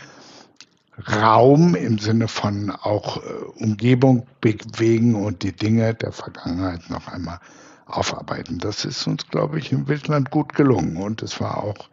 [1.11, 3.21] Raum im Sinne von auch äh,
[3.57, 7.41] Umgebung bewegen und die Dinge der Vergangenheit noch einmal
[7.87, 8.59] aufarbeiten.
[8.59, 11.89] Das ist uns, glaube ich, im Wildland gut gelungen und es war auch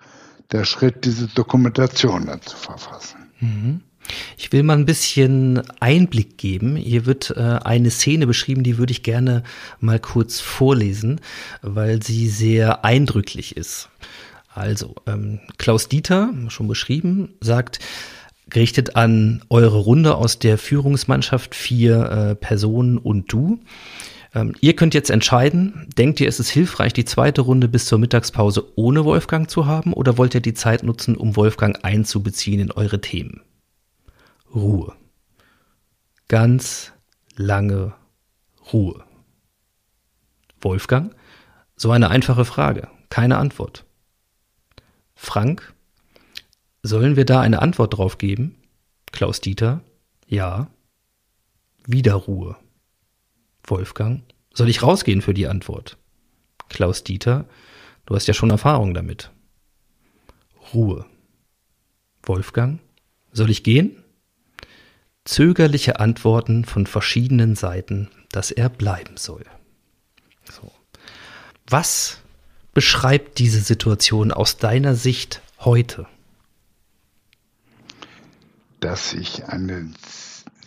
[0.51, 3.18] der Schritt, diese Dokumentation dann zu verfassen.
[3.39, 3.81] Mhm.
[4.37, 6.75] Ich will mal ein bisschen Einblick geben.
[6.75, 9.43] Hier wird äh, eine Szene beschrieben, die würde ich gerne
[9.79, 11.21] mal kurz vorlesen,
[11.61, 13.89] weil sie sehr eindrücklich ist.
[14.53, 17.79] Also, ähm, Klaus Dieter, schon beschrieben, sagt,
[18.49, 23.59] gerichtet an eure Runde aus der Führungsmannschaft, vier äh, Personen und du.
[24.33, 27.97] Ähm, ihr könnt jetzt entscheiden, denkt ihr, es ist hilfreich, die zweite Runde bis zur
[27.97, 32.71] Mittagspause ohne Wolfgang zu haben oder wollt ihr die Zeit nutzen, um Wolfgang einzubeziehen in
[32.71, 33.41] eure Themen?
[34.53, 34.93] Ruhe.
[36.27, 36.93] Ganz
[37.35, 37.93] lange
[38.71, 39.03] Ruhe.
[40.61, 41.15] Wolfgang?
[41.75, 43.85] So eine einfache Frage, keine Antwort.
[45.15, 45.73] Frank?
[46.83, 48.55] Sollen wir da eine Antwort drauf geben?
[49.11, 49.81] Klaus Dieter?
[50.27, 50.67] Ja.
[51.85, 52.55] Wieder Ruhe.
[53.69, 54.23] Wolfgang?
[54.53, 55.97] Soll ich rausgehen für die Antwort?
[56.69, 57.45] Klaus Dieter?
[58.05, 59.31] Du hast ja schon Erfahrung damit.
[60.73, 61.05] Ruhe.
[62.23, 62.79] Wolfgang?
[63.31, 64.03] Soll ich gehen?
[65.29, 69.45] zögerliche Antworten von verschiedenen Seiten, dass er bleiben soll.
[70.51, 70.71] So.
[71.67, 72.17] Was
[72.73, 76.07] beschreibt diese Situation aus deiner Sicht heute?
[78.79, 79.91] Dass ich eine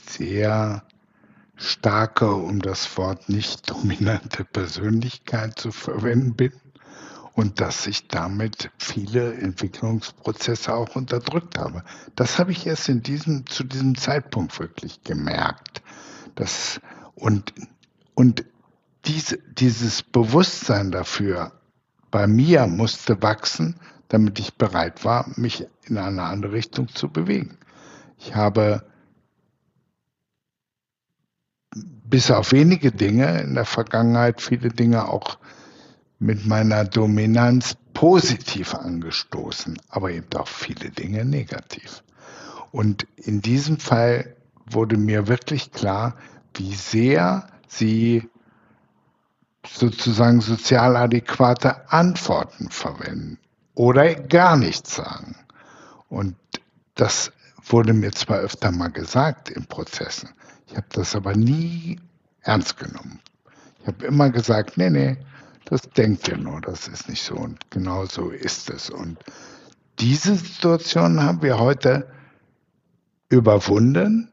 [0.07, 0.85] sehr
[1.63, 6.53] starke, um das Wort nicht dominante Persönlichkeit zu verwenden bin
[7.35, 11.85] und dass ich damit viele Entwicklungsprozesse auch unterdrückt habe.
[12.15, 15.83] Das habe ich erst in diesem, zu diesem Zeitpunkt wirklich gemerkt.
[16.35, 16.81] Das,
[17.15, 17.55] und,
[18.15, 18.45] und
[19.07, 21.53] diese, dieses Bewusstsein dafür
[22.11, 27.57] bei mir musste wachsen, damit ich bereit war, mich in eine andere Richtung zu bewegen.
[28.19, 28.85] Ich habe
[31.75, 35.39] bis auf wenige Dinge in der Vergangenheit viele Dinge auch
[36.19, 42.03] mit meiner Dominanz positiv angestoßen, aber eben auch viele Dinge negativ.
[42.71, 46.17] Und in diesem Fall wurde mir wirklich klar,
[46.55, 48.29] wie sehr sie
[49.67, 53.39] sozusagen sozial adäquate Antworten verwenden
[53.75, 55.37] oder gar nichts sagen.
[56.09, 56.37] Und
[56.95, 57.33] das
[57.65, 60.31] wurde mir zwar öfter mal gesagt in Prozessen,
[60.73, 62.01] ich habe das aber nie
[62.41, 63.21] ernst genommen.
[63.83, 65.19] Ich habe immer gesagt, nee, nee,
[65.67, 67.35] das denkt ihr nur, das ist nicht so.
[67.35, 68.89] Und genau so ist es.
[68.89, 69.19] Und
[69.99, 72.09] diese Situation haben wir heute
[73.29, 74.31] überwunden.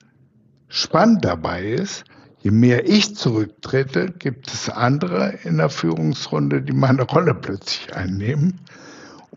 [0.69, 2.06] Spannend dabei ist,
[2.39, 8.62] je mehr ich zurücktrete, gibt es andere in der Führungsrunde, die meine Rolle plötzlich einnehmen.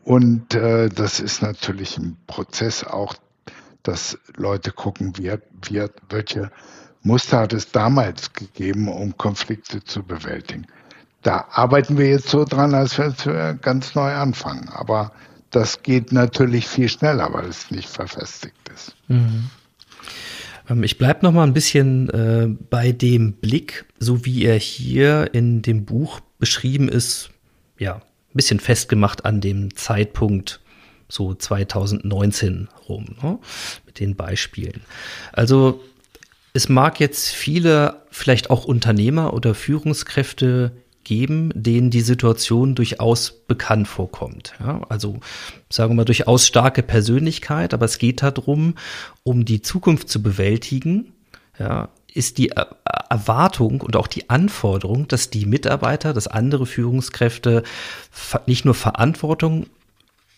[0.05, 3.15] Und äh, das ist natürlich ein Prozess auch,
[3.83, 5.33] dass Leute gucken, wie,
[5.65, 6.53] wie, welche
[7.03, 10.67] Muster hat es damals gegeben, um Konflikte zu bewältigen
[11.23, 14.69] da arbeiten wir jetzt so dran, als wenn wir ganz neu anfangen.
[14.69, 15.12] Aber
[15.51, 18.95] das geht natürlich viel schneller, weil es nicht verfestigt ist.
[19.09, 19.51] Mhm.
[20.69, 25.31] Ähm, ich bleibe noch mal ein bisschen äh, bei dem Blick, so wie er hier
[25.33, 27.31] in dem Buch beschrieben ist,
[27.79, 30.61] ja, ein bisschen festgemacht an dem Zeitpunkt
[31.09, 33.38] so 2019 rum, ne,
[33.85, 34.81] mit den Beispielen.
[35.33, 35.83] Also
[36.53, 40.73] es mag jetzt viele, vielleicht auch Unternehmer oder Führungskräfte
[41.05, 44.55] geben, denen die Situation durchaus bekannt vorkommt.
[44.61, 45.19] Ja, also
[45.69, 48.75] sagen wir mal durchaus starke Persönlichkeit, aber es geht darum,
[49.25, 51.12] um die Zukunft zu bewältigen,
[51.59, 52.53] ja, ist die
[53.09, 57.62] Erwartung und auch die Anforderung, dass die Mitarbeiter, dass andere Führungskräfte
[58.47, 59.67] nicht nur Verantwortung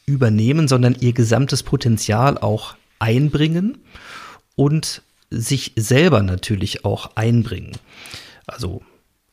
[0.07, 3.79] übernehmen, sondern ihr gesamtes Potenzial auch einbringen
[4.55, 5.03] und
[5.41, 7.73] sich selber natürlich auch einbringen.
[8.47, 8.83] Also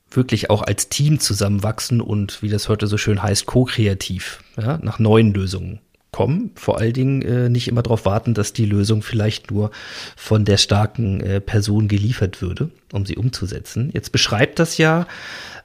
[0.10, 5.00] wirklich auch als Team zusammenwachsen und, wie das heute so schön heißt, ko-kreativ ja, nach
[5.00, 5.80] neuen Lösungen
[6.12, 6.52] kommen.
[6.56, 9.72] Vor allen Dingen äh, nicht immer darauf warten, dass die Lösung vielleicht nur
[10.18, 13.90] von der starken äh, Person geliefert würde, um sie umzusetzen.
[13.94, 15.08] Jetzt beschreibt das ja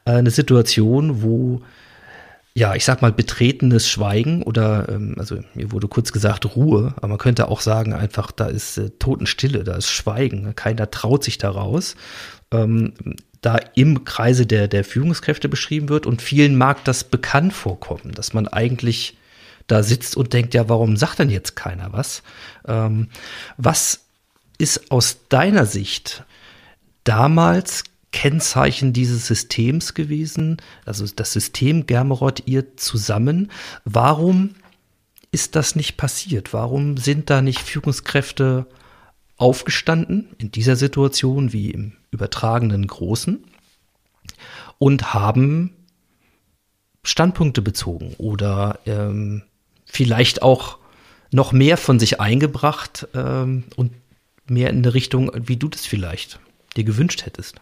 [0.05, 1.63] äh, eine Situation, wo
[2.57, 7.09] ja, ich sag mal, betretenes Schweigen oder, ähm, also mir wurde kurz gesagt Ruhe, aber
[7.09, 11.37] man könnte auch sagen, einfach, da ist äh, Totenstille, da ist Schweigen, keiner traut sich
[11.37, 11.97] da raus.
[12.51, 12.95] Ähm,
[13.43, 18.33] da im Kreise der, der Führungskräfte beschrieben wird und vielen mag das bekannt vorkommen, dass
[18.33, 19.19] man eigentlich
[19.67, 22.23] da sitzt und denkt, ja, warum sagt denn jetzt keiner was?
[22.67, 23.09] Ähm,
[23.59, 24.07] was
[24.57, 26.25] ist aus deiner Sicht
[27.05, 30.59] damals Kennzeichen dieses Systems gewesen?
[30.85, 33.51] Also das System Germerod, ihr zusammen.
[33.85, 34.55] Warum
[35.33, 36.53] ist das nicht passiert?
[36.53, 38.67] Warum sind da nicht Führungskräfte
[39.37, 43.45] aufgestanden in dieser Situation wie im übertragenen Großen
[44.79, 45.73] und haben
[47.03, 49.43] Standpunkte bezogen oder ähm,
[49.85, 50.79] vielleicht auch
[51.33, 53.93] noch mehr von sich eingebracht ähm, und
[54.47, 56.41] mehr in eine Richtung, wie du das vielleicht
[56.77, 57.61] dir gewünscht hättest.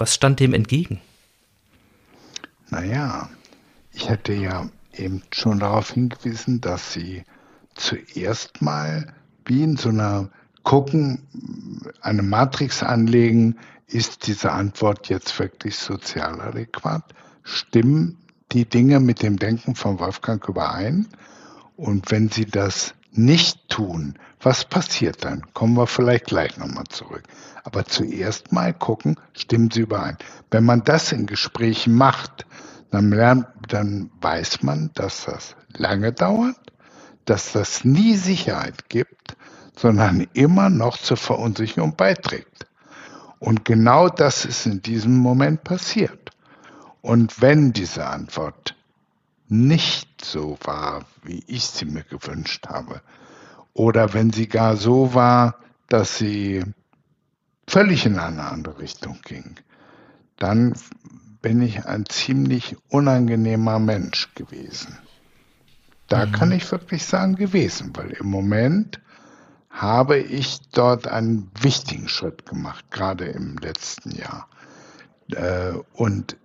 [0.00, 0.98] Was stand dem entgegen?
[2.70, 3.28] Naja,
[3.92, 7.22] ich hätte ja eben schon darauf hingewiesen, dass sie
[7.74, 9.12] zuerst mal
[9.44, 10.30] wie in so einer
[10.62, 11.26] gucken,
[12.00, 13.58] eine Matrix anlegen,
[13.88, 17.04] ist diese Antwort jetzt wirklich sozial adäquat?
[17.42, 18.16] Stimmen
[18.52, 21.08] die Dinge mit dem Denken von Wolfgang überein?
[21.76, 25.42] Und wenn sie das nicht tun, was passiert dann?
[25.52, 27.22] Kommen wir vielleicht gleich nochmal zurück.
[27.62, 30.16] Aber zuerst mal gucken, stimmen sie überein.
[30.50, 32.46] Wenn man das in Gesprächen macht,
[32.90, 36.56] dann, lernt, dann weiß man, dass das lange dauert,
[37.26, 39.36] dass das nie Sicherheit gibt,
[39.76, 42.66] sondern immer noch zur Verunsicherung beiträgt.
[43.38, 46.30] Und genau das ist in diesem Moment passiert.
[47.02, 48.74] Und wenn diese Antwort
[49.48, 53.00] nicht so war, wie ich sie mir gewünscht habe,
[53.74, 55.56] oder wenn sie gar so war,
[55.88, 56.64] dass sie
[57.66, 59.56] völlig in eine andere Richtung ging,
[60.36, 60.74] dann
[61.42, 64.98] bin ich ein ziemlich unangenehmer Mensch gewesen.
[66.08, 66.32] Da mhm.
[66.32, 69.00] kann ich wirklich sagen gewesen, weil im Moment
[69.70, 74.48] habe ich dort einen wichtigen Schritt gemacht, gerade im letzten Jahr.
[75.30, 76.36] Äh, und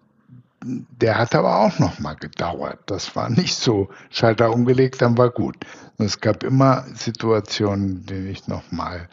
[0.66, 2.80] der hat aber auch noch mal gedauert.
[2.88, 5.58] Das war nicht so Schalter umgelegt, dann war gut.
[5.98, 9.08] Und es gab immer Situationen, in denen ich noch mal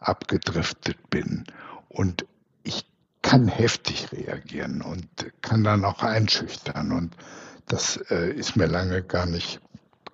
[0.00, 1.44] abgedriftet bin.
[1.88, 2.24] Und
[2.62, 2.86] ich
[3.20, 5.06] kann heftig reagieren und
[5.42, 6.92] kann dann auch einschüchtern.
[6.92, 7.16] Und
[7.66, 9.60] das äh, ist mir lange gar nicht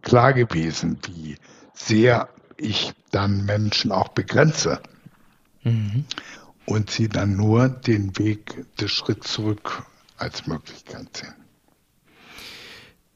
[0.03, 1.37] klar gewesen, wie
[1.74, 4.81] sehr ich dann Menschen auch begrenze
[5.62, 6.05] mhm.
[6.66, 9.85] und sie dann nur den Weg des Schritts zurück
[10.19, 11.35] als Möglichkeit sehen.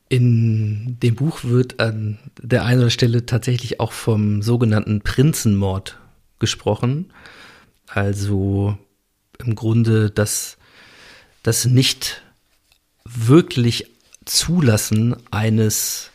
[0.09, 5.99] In dem Buch wird an der einen Stelle tatsächlich auch vom sogenannten Prinzenmord
[6.39, 7.13] gesprochen.
[7.87, 8.77] Also
[9.39, 10.59] im Grunde das,
[11.43, 12.23] das nicht
[13.05, 13.91] wirklich
[14.25, 16.13] Zulassen eines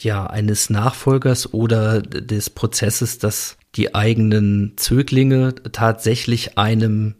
[0.00, 7.14] ja, eines Nachfolgers oder des Prozesses, dass die eigenen Zöglinge tatsächlich einem,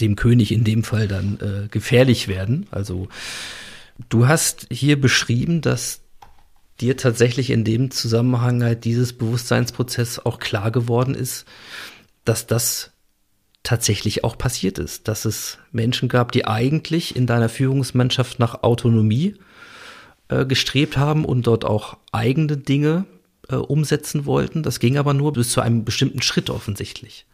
[0.00, 2.66] dem König in dem Fall dann äh, gefährlich werden.
[2.70, 3.08] Also
[4.08, 6.00] du hast hier beschrieben, dass
[6.80, 11.46] dir tatsächlich in dem Zusammenhang halt dieses Bewusstseinsprozess auch klar geworden ist,
[12.24, 12.90] dass das
[13.62, 19.36] tatsächlich auch passiert ist, dass es Menschen gab, die eigentlich in deiner Führungsmannschaft nach Autonomie
[20.28, 23.06] äh, gestrebt haben und dort auch eigene Dinge
[23.48, 24.62] äh, umsetzen wollten.
[24.62, 27.26] Das ging aber nur bis zu einem bestimmten Schritt offensichtlich.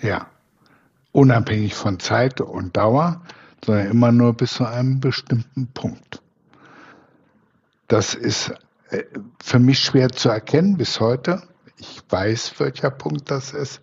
[0.00, 0.30] Ja,
[1.16, 3.22] unabhängig von Zeit und Dauer,
[3.64, 6.20] sondern immer nur bis zu einem bestimmten Punkt.
[7.88, 8.52] Das ist
[8.90, 9.04] äh,
[9.42, 11.42] für mich schwer zu erkennen bis heute.
[11.78, 13.80] Ich weiß, welcher Punkt das ist,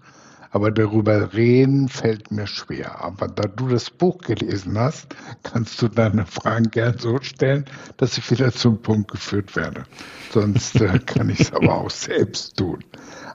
[0.52, 3.04] aber darüber reden fällt mir schwer.
[3.04, 5.08] Aber da du das Buch gelesen hast,
[5.42, 7.66] kannst du deine Fragen gern so stellen,
[7.98, 9.86] dass ich wieder zum Punkt geführt werde.
[10.32, 12.84] Sonst äh, kann ich es aber auch selbst tun.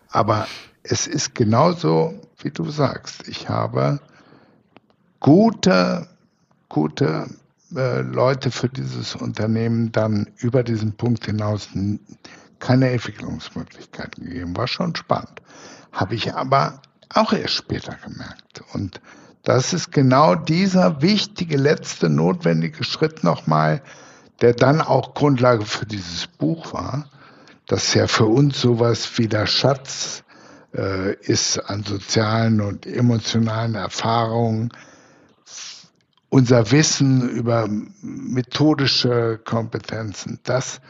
[0.09, 0.47] Aber
[0.85, 3.27] es ist genauso, wie du sagst.
[3.29, 4.01] Ich habe
[5.21, 6.09] gute,
[6.69, 7.29] gute
[7.75, 11.69] äh, Leute für dieses Unternehmen dann über diesen Punkt hinaus
[12.59, 14.57] keine Entwicklungsmöglichkeiten gegeben.
[14.57, 15.43] War schon spannend.
[15.93, 16.81] Habe ich aber
[17.15, 18.63] auch erst später gemerkt.
[18.73, 19.01] Und
[19.43, 23.83] das ist genau dieser wichtige letzte notwendige Schritt nochmal,
[24.41, 27.09] der dann auch Grundlage für dieses Buch war,
[27.67, 30.23] das ja für uns sowas wie der Schatz
[30.75, 34.73] äh, ist an sozialen und emotionalen Erfahrungen
[36.31, 37.69] unser Wissen über
[38.03, 40.81] methodische Kompetenzen, das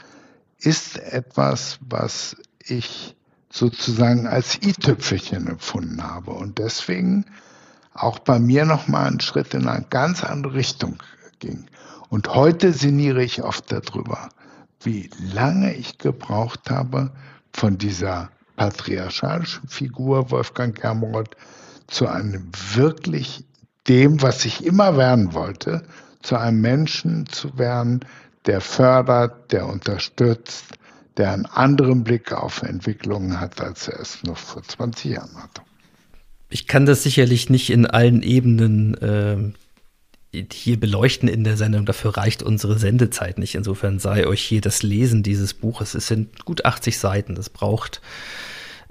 [0.59, 3.14] ist etwas, was ich
[3.51, 7.24] sozusagen als i-Tüpfelchen empfunden habe und deswegen
[7.95, 11.03] auch bei mir nochmal einen Schritt in eine ganz andere Richtung
[11.39, 11.66] ging.
[12.11, 14.29] Und heute sinniere ich oft darüber,
[14.83, 17.12] wie lange ich gebraucht habe,
[17.53, 21.35] von dieser patriarchalischen Figur Wolfgang Kermroth
[21.87, 23.45] zu einem wirklich
[23.89, 25.83] dem, was ich immer werden wollte,
[26.21, 28.05] zu einem Menschen zu werden,
[28.45, 30.75] der fördert, der unterstützt,
[31.17, 35.63] der einen anderen Blick auf Entwicklungen hat, als er es noch vor 20 Jahren hatte.
[36.51, 39.53] Ich kann das sicherlich nicht in allen Ebenen äh,
[40.33, 41.87] hier beleuchten in der Sendung.
[41.87, 43.55] Dafür reicht unsere Sendezeit nicht.
[43.55, 45.95] Insofern sei euch hier das Lesen dieses Buches.
[45.95, 47.35] Es sind gut 80 Seiten.
[47.35, 48.01] Das braucht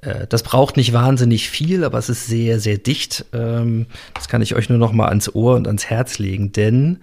[0.02, 3.26] äh, das braucht nicht wahnsinnig viel, aber es ist sehr, sehr dicht.
[3.34, 7.00] Ähm, das kann ich euch nur noch mal ans Ohr und ans Herz legen, denn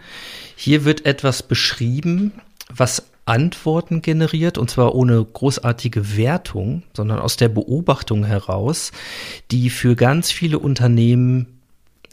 [0.57, 2.33] hier wird etwas beschrieben,
[2.69, 8.93] was Antworten generiert, und zwar ohne großartige Wertung, sondern aus der Beobachtung heraus,
[9.51, 11.61] die für ganz viele Unternehmen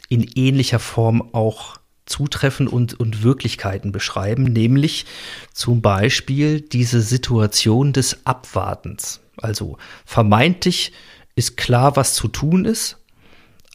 [0.08, 1.76] in ähnlicher Form auch
[2.06, 5.06] zutreffen und, und Wirklichkeiten beschreiben, nämlich
[5.52, 9.20] zum Beispiel diese Situation des Abwartens.
[9.36, 10.92] Also vermeintlich
[11.36, 12.98] ist klar, was zu tun ist,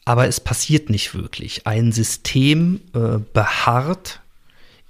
[0.04, 1.66] aber es passiert nicht wirklich.
[1.66, 4.20] Ein System äh, beharrt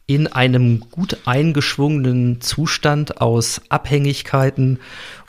[0.07, 4.81] in einem gut eingeschwungenen Zustand aus Abhängigkeiten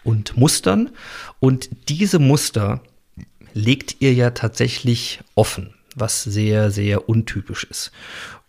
[0.03, 0.89] und Mustern.
[1.39, 2.81] Und diese Muster
[3.53, 7.91] legt ihr ja tatsächlich offen, was sehr, sehr untypisch ist.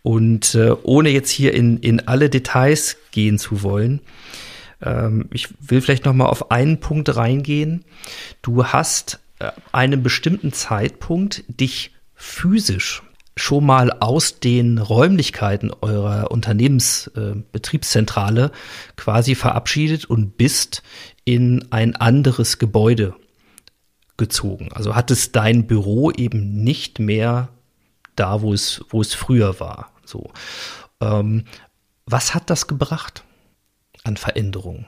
[0.03, 4.01] Und äh, ohne jetzt hier in, in alle Details gehen zu wollen,
[4.81, 7.85] ähm, ich will vielleicht noch mal auf einen Punkt reingehen.
[8.41, 13.03] Du hast äh, einen bestimmten Zeitpunkt dich physisch
[13.37, 18.49] schon mal aus den Räumlichkeiten eurer Unternehmensbetriebszentrale äh,
[18.97, 20.83] quasi verabschiedet und bist
[21.23, 23.15] in ein anderes Gebäude
[24.17, 24.69] gezogen.
[24.73, 27.49] Also hattest dein Büro eben nicht mehr
[28.15, 29.91] da, wo es, wo es früher war.
[30.05, 30.31] So.
[30.99, 31.45] Ähm,
[32.05, 33.23] was hat das gebracht
[34.03, 34.85] an Veränderungen?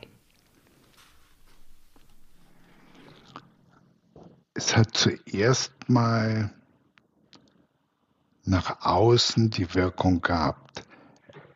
[4.54, 6.52] Es hat zuerst mal
[8.46, 10.84] nach außen die Wirkung gehabt.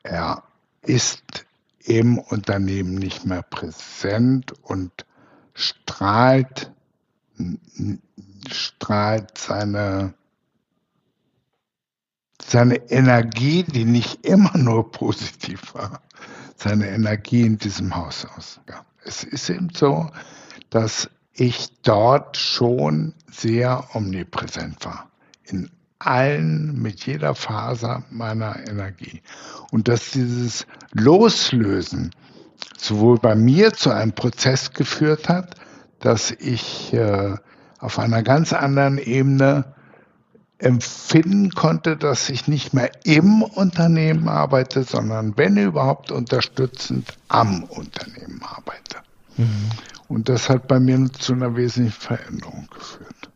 [0.04, 0.44] Er
[0.82, 1.46] ist
[1.84, 5.06] im Unternehmen nicht mehr präsent und
[5.54, 6.72] strahlt,
[8.52, 10.14] strahlt seine,
[12.42, 16.02] seine Energie, die nicht immer nur positiv war,
[16.56, 18.60] seine Energie in diesem Haus aus.
[18.70, 18.86] Ja.
[19.04, 20.10] Es ist eben so,
[20.70, 25.10] dass ich dort schon sehr omnipräsent war.
[25.44, 25.70] In
[26.00, 29.22] allen, mit jeder Faser meiner Energie.
[29.72, 32.12] Und dass dieses Loslösen
[32.78, 35.56] sowohl bei mir zu einem Prozess geführt hat,
[36.00, 37.36] dass ich äh,
[37.80, 39.74] auf einer ganz anderen Ebene
[40.60, 48.42] empfinden konnte, dass ich nicht mehr im Unternehmen arbeite, sondern wenn überhaupt unterstützend am Unternehmen
[48.42, 48.98] arbeite.
[49.38, 49.70] Mhm.
[50.08, 53.30] Und das hat bei mir zu einer wesentlichen Veränderung geführt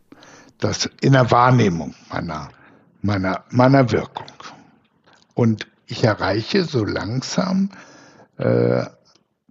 [0.61, 2.49] das in der Wahrnehmung meiner,
[3.01, 4.27] meiner, meiner Wirkung.
[5.33, 7.71] Und ich erreiche so langsam
[8.37, 8.85] äh,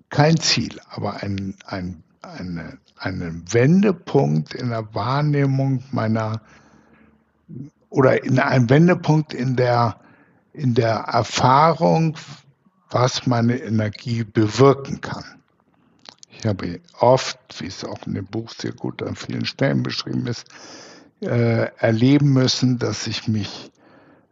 [0.09, 6.41] kein Ziel, aber ein, ein, eine, einen Wendepunkt in der Wahrnehmung meiner
[7.89, 9.99] oder in einem Wendepunkt in der,
[10.53, 12.17] in der Erfahrung,
[12.91, 15.25] was meine Energie bewirken kann.
[16.31, 20.27] Ich habe oft, wie es auch in dem Buch sehr gut an vielen Stellen beschrieben
[20.27, 20.47] ist,
[21.21, 23.71] äh, erleben müssen, dass ich mich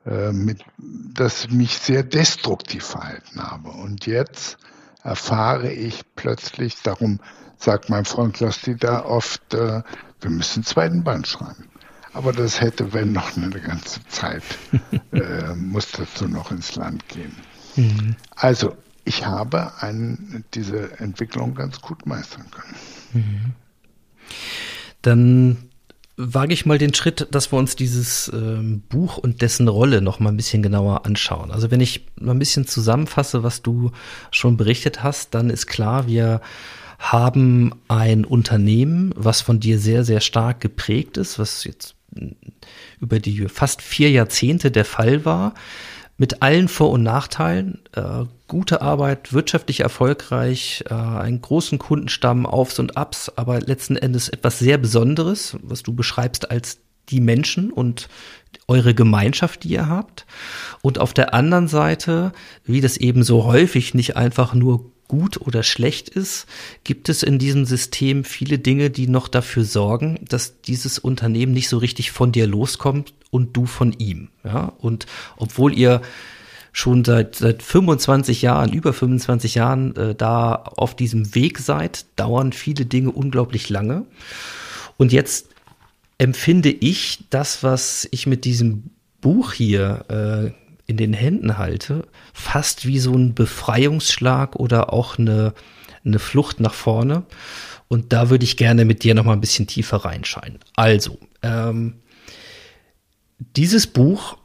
[0.06, 3.70] äh, mit, dass mich sehr destruktiv verhalten habe.
[3.70, 4.56] Und jetzt
[5.02, 7.20] erfahre ich plötzlich, darum
[7.58, 9.82] sagt mein Freund Losti da oft, äh,
[10.20, 11.68] wir müssen zweiten Band schreiben.
[12.14, 14.42] Aber das hätte, wenn noch eine ganze Zeit,
[15.12, 17.36] äh, muss dazu noch ins Land gehen.
[17.76, 18.16] Mhm.
[18.34, 22.74] Also, ich habe einen, diese Entwicklung ganz gut meistern können.
[23.12, 23.52] Mhm.
[25.02, 25.68] Dann
[26.16, 30.18] wage ich mal den Schritt, dass wir uns dieses ähm, Buch und dessen Rolle noch
[30.18, 31.52] mal ein bisschen genauer anschauen.
[31.52, 33.92] Also wenn ich mal ein bisschen zusammenfasse, was du
[34.32, 36.40] schon berichtet hast, dann ist klar, wir
[36.98, 41.94] haben ein Unternehmen, was von dir sehr, sehr stark geprägt ist, was jetzt
[43.00, 45.54] über die fast vier Jahrzehnte der Fall war
[46.18, 47.78] mit allen Vor- und Nachteilen.
[47.92, 54.28] Äh, gute Arbeit, wirtschaftlich erfolgreich, äh, einen großen Kundenstamm, Aufs und Abs, aber letzten Endes
[54.28, 58.08] etwas sehr Besonderes, was du beschreibst als die Menschen und
[58.66, 60.26] eure Gemeinschaft, die ihr habt.
[60.82, 62.32] Und auf der anderen Seite,
[62.64, 66.46] wie das eben so häufig nicht einfach nur gut oder schlecht ist,
[66.84, 71.68] gibt es in diesem System viele Dinge, die noch dafür sorgen, dass dieses Unternehmen nicht
[71.68, 74.28] so richtig von dir loskommt und du von ihm.
[74.44, 75.06] Ja, und
[75.36, 76.02] obwohl ihr
[76.72, 82.52] schon seit, seit 25 Jahren, über 25 Jahren äh, da auf diesem Weg seid, dauern
[82.52, 84.04] viele Dinge unglaublich lange.
[84.96, 85.48] Und jetzt
[86.18, 88.90] empfinde ich das, was ich mit diesem
[89.20, 90.04] Buch hier
[90.54, 95.54] äh, in den Händen halte, fast wie so ein Befreiungsschlag oder auch eine,
[96.04, 97.24] eine Flucht nach vorne.
[97.88, 100.58] Und da würde ich gerne mit dir noch mal ein bisschen tiefer reinscheinen.
[100.74, 101.94] Also, ähm,
[103.56, 104.38] dieses Buch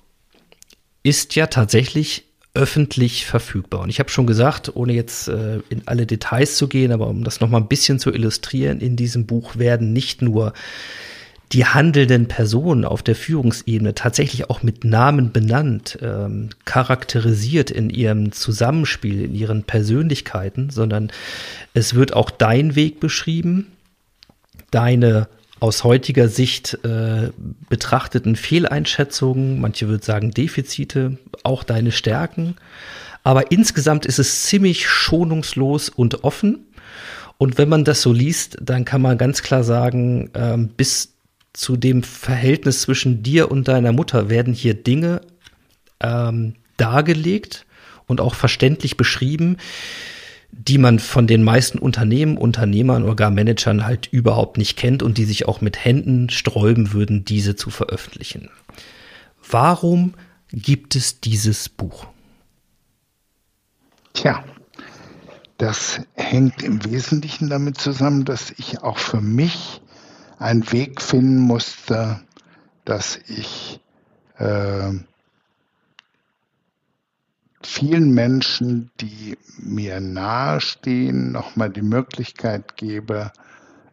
[1.01, 3.81] ist ja tatsächlich öffentlich verfügbar.
[3.81, 7.23] Und ich habe schon gesagt, ohne jetzt äh, in alle Details zu gehen, aber um
[7.23, 10.53] das noch mal ein bisschen zu illustrieren, in diesem Buch werden nicht nur
[11.53, 18.31] die handelnden Personen auf der Führungsebene tatsächlich auch mit Namen benannt, ähm, charakterisiert in ihrem
[18.31, 21.11] Zusammenspiel, in ihren Persönlichkeiten, sondern
[21.75, 23.67] es wird auch dein Weg beschrieben,
[24.71, 25.27] deine
[25.59, 27.29] aus heutiger Sicht äh,
[27.69, 32.55] betrachteten Fehleinschätzungen, manche würden sagen Defizite, auch deine Stärken.
[33.23, 36.65] Aber insgesamt ist es ziemlich schonungslos und offen.
[37.37, 41.12] Und wenn man das so liest, dann kann man ganz klar sagen, ähm, bis
[41.53, 45.21] zu dem Verhältnis zwischen dir und deiner Mutter werden hier Dinge
[45.99, 47.65] ähm, dargelegt
[48.07, 49.57] und auch verständlich beschrieben,
[50.51, 55.17] die man von den meisten Unternehmen, Unternehmern oder gar Managern halt überhaupt nicht kennt und
[55.17, 58.49] die sich auch mit Händen sträuben würden, diese zu veröffentlichen.
[59.49, 60.13] Warum
[60.51, 62.05] gibt es dieses Buch?
[64.13, 64.43] Tja,
[65.57, 69.81] das hängt im Wesentlichen damit zusammen, dass ich auch für mich
[70.43, 72.19] einen Weg finden musste,
[72.83, 73.79] dass ich
[74.37, 74.91] äh,
[77.63, 83.31] vielen Menschen, die mir nahestehen, nochmal die Möglichkeit gebe,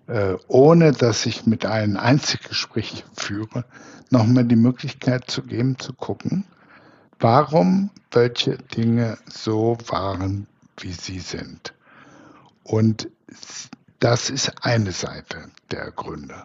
[0.09, 3.65] äh, ohne dass ich mit einem Einzelgespräch führe,
[4.11, 6.45] nochmal die Möglichkeit zu geben, zu gucken,
[7.21, 10.49] warum welche Dinge so waren,
[10.79, 11.75] wie sie sind.
[12.65, 13.09] Und
[14.01, 16.45] das ist eine Seite der Gründe.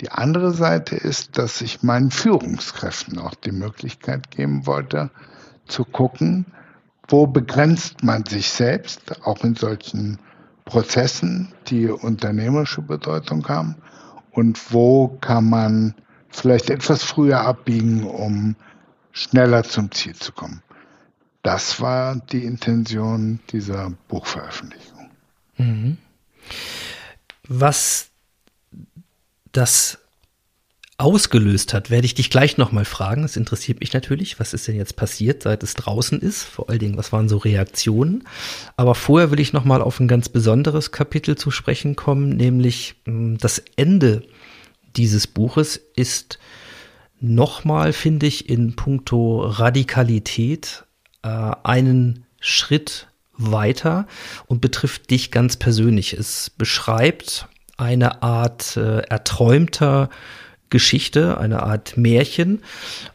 [0.00, 5.10] Die andere Seite ist, dass ich meinen Führungskräften auch die Möglichkeit geben wollte,
[5.66, 6.44] zu gucken,
[7.08, 10.18] wo begrenzt man sich selbst, auch in solchen
[10.64, 13.76] Prozessen, die unternehmerische Bedeutung haben,
[14.32, 15.94] und wo kann man
[16.28, 18.56] vielleicht etwas früher abbiegen, um
[19.12, 20.62] schneller zum Ziel zu kommen.
[21.42, 25.10] Das war die Intention dieser Buchveröffentlichung.
[25.56, 25.96] Mhm.
[27.48, 28.10] Was
[29.52, 29.98] das
[30.98, 33.24] ausgelöst hat, werde ich dich gleich nochmal fragen.
[33.24, 36.42] Es interessiert mich natürlich, was ist denn jetzt passiert, seit es draußen ist?
[36.42, 38.24] Vor allen Dingen, was waren so Reaktionen?
[38.76, 43.36] Aber vorher will ich nochmal auf ein ganz besonderes Kapitel zu sprechen kommen, nämlich hm,
[43.38, 44.22] das Ende
[44.96, 46.38] dieses Buches ist
[47.20, 50.84] nochmal, finde ich, in puncto Radikalität
[51.22, 51.28] äh,
[51.62, 53.08] einen Schritt
[53.38, 54.06] weiter
[54.46, 56.12] und betrifft dich ganz persönlich.
[56.12, 60.10] Es beschreibt eine Art äh, erträumter
[60.70, 62.62] Geschichte, eine Art Märchen,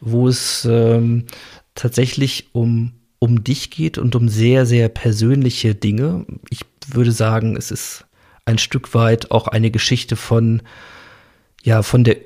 [0.00, 1.26] wo es ähm,
[1.74, 6.26] tatsächlich um, um dich geht und um sehr, sehr persönliche Dinge.
[6.50, 8.06] Ich würde sagen, es ist
[8.44, 10.62] ein Stück weit auch eine Geschichte von,
[11.62, 12.16] ja, von der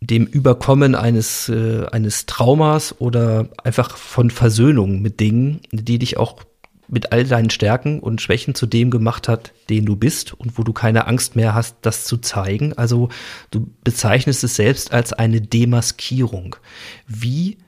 [0.00, 6.42] dem Überkommen eines, äh, eines Traumas oder einfach von Versöhnung mit Dingen, die dich auch
[6.88, 10.62] mit all deinen Stärken und Schwächen zu dem gemacht hat, den du bist und wo
[10.62, 12.72] du keine Angst mehr hast, das zu zeigen.
[12.74, 13.08] Also
[13.50, 16.56] du bezeichnest es selbst als eine Demaskierung.
[17.06, 17.58] Wie,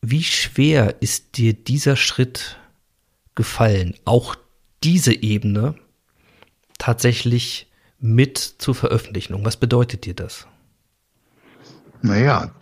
[0.00, 2.58] wie schwer ist dir dieser Schritt
[3.34, 4.36] gefallen, auch
[4.82, 5.76] diese Ebene
[6.78, 9.44] tatsächlich mit zu veröffentlichen?
[9.44, 10.46] was bedeutet dir das?
[12.02, 12.52] Naja,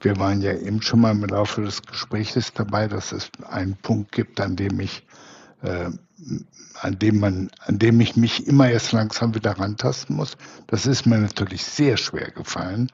[0.00, 4.12] wir waren ja eben schon mal im Laufe des Gesprächs dabei, dass es einen Punkt
[4.12, 5.06] gibt, an dem ich
[5.62, 5.90] äh,
[6.80, 10.36] an dem man, an dem ich mich immer erst langsam wieder rantasten muss.
[10.66, 12.90] Das ist mir natürlich sehr schwer gefallen,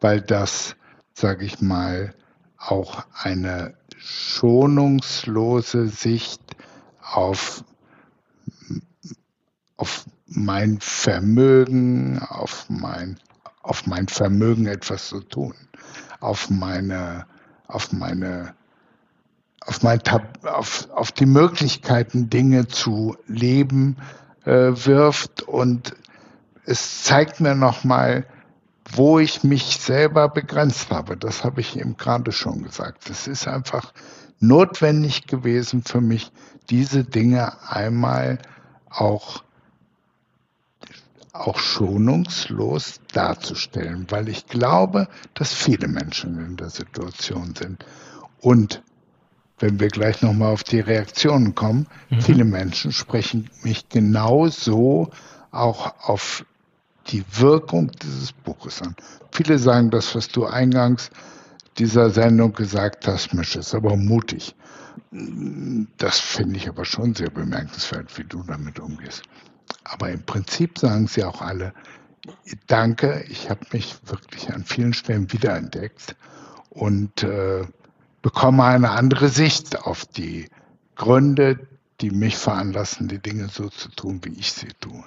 [0.00, 0.76] weil das,
[1.14, 2.14] sage ich mal,
[2.58, 6.42] auch eine schonungslose Sicht
[7.02, 7.64] auf,
[9.76, 13.18] auf mein Vermögen, auf mein,
[13.62, 15.54] auf mein Vermögen etwas zu tun,
[16.20, 17.26] auf meine,
[17.66, 18.54] auf meine
[19.60, 23.96] auf, mein Tab auf, auf die Möglichkeiten, Dinge zu leben,
[24.44, 25.42] äh, wirft.
[25.42, 25.94] Und
[26.64, 28.26] es zeigt mir nochmal,
[28.92, 31.16] wo ich mich selber begrenzt habe.
[31.16, 33.08] Das habe ich eben gerade schon gesagt.
[33.10, 33.92] Es ist einfach
[34.40, 36.32] notwendig gewesen für mich,
[36.70, 38.38] diese Dinge einmal
[38.88, 39.44] auch
[41.32, 47.84] auch schonungslos darzustellen, weil ich glaube, dass viele Menschen in der Situation sind.
[48.40, 48.82] Und
[49.58, 52.20] wenn wir gleich nochmal auf die Reaktionen kommen, mhm.
[52.22, 55.10] viele Menschen sprechen mich genau so
[55.50, 56.44] auch auf
[57.08, 58.96] die Wirkung dieses Buches an.
[59.32, 61.10] Viele sagen das, was du eingangs
[61.78, 64.54] dieser Sendung gesagt hast, Misch, ist aber mutig.
[65.98, 69.22] Das finde ich aber schon sehr bemerkenswert, wie du damit umgehst.
[69.84, 71.72] Aber im Prinzip sagen sie auch alle,
[72.66, 76.16] danke, ich habe mich wirklich an vielen Stellen wiederentdeckt
[76.70, 77.66] und äh,
[78.22, 80.48] bekomme eine andere Sicht auf die
[80.96, 81.66] Gründe,
[82.00, 85.04] die mich veranlassen, die Dinge so zu tun, wie ich sie tue.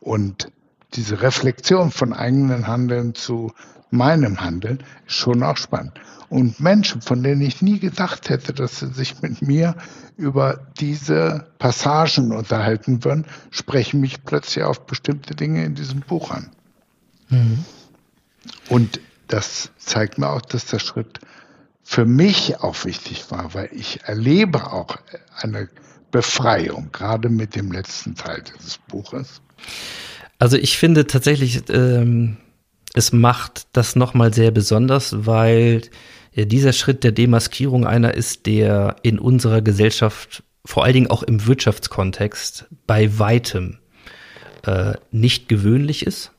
[0.00, 0.50] Und
[0.94, 3.52] diese Reflexion von eigenen Handeln zu
[3.90, 5.92] meinem Handeln ist schon auch spannend.
[6.28, 9.76] Und Menschen, von denen ich nie gedacht hätte, dass sie sich mit mir
[10.16, 16.50] über diese Passagen unterhalten würden, sprechen mich plötzlich auf bestimmte Dinge in diesem Buch an.
[17.28, 17.64] Mhm.
[18.68, 21.20] Und das zeigt mir auch, dass der Schritt
[21.82, 24.96] für mich auch wichtig war, weil ich erlebe auch
[25.36, 25.68] eine
[26.10, 29.40] Befreiung, gerade mit dem letzten Teil dieses Buches.
[30.38, 32.36] Also ich finde tatsächlich, ähm,
[32.96, 35.82] es macht das nochmal sehr besonders, weil
[36.34, 41.46] dieser Schritt der Demaskierung einer ist, der in unserer Gesellschaft, vor allen Dingen auch im
[41.46, 43.78] Wirtschaftskontext, bei weitem
[44.64, 46.32] äh, nicht gewöhnlich ist.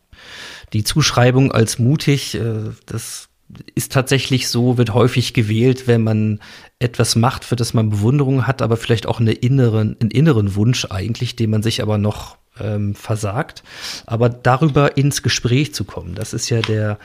[0.74, 3.30] Die Zuschreibung als mutig, äh, das
[3.76, 6.40] ist tatsächlich so, wird häufig gewählt, wenn man
[6.80, 10.86] etwas macht, für das man Bewunderung hat, aber vielleicht auch eine inneren, einen inneren Wunsch
[10.90, 13.64] eigentlich, den man sich aber noch ähm, versagt.
[14.06, 16.98] Aber darüber ins Gespräch zu kommen, das ist ja der,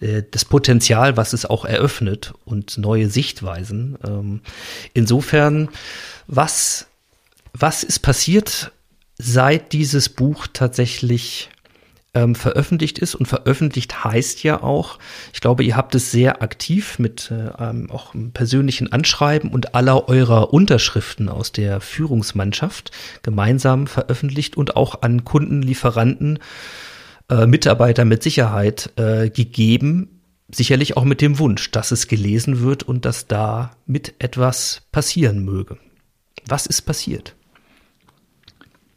[0.00, 3.98] äh, das Potenzial, was es auch eröffnet und neue Sichtweisen.
[4.06, 4.40] Ähm,
[4.94, 5.68] insofern,
[6.26, 6.86] was,
[7.52, 8.72] was ist passiert,
[9.18, 11.50] seit dieses Buch tatsächlich
[12.16, 13.14] ähm, veröffentlicht ist.
[13.14, 14.98] Und veröffentlicht heißt ja auch,
[15.32, 20.08] ich glaube, ihr habt es sehr aktiv mit äh, ähm, auch persönlichen Anschreiben und aller
[20.08, 22.90] eurer Unterschriften aus der Führungsmannschaft
[23.22, 26.38] gemeinsam veröffentlicht und auch an Kunden, Lieferanten,
[27.28, 30.20] äh, Mitarbeiter mit Sicherheit äh, gegeben.
[30.50, 35.44] Sicherlich auch mit dem Wunsch, dass es gelesen wird und dass da mit etwas passieren
[35.44, 35.76] möge.
[36.46, 37.34] Was ist passiert?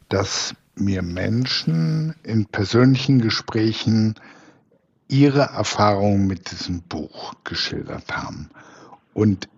[0.08, 4.14] Dass mir Menschen in persönlichen Gesprächen
[5.08, 8.50] ihre Erfahrungen mit diesem Buch geschildert haben.
[9.12, 9.48] Und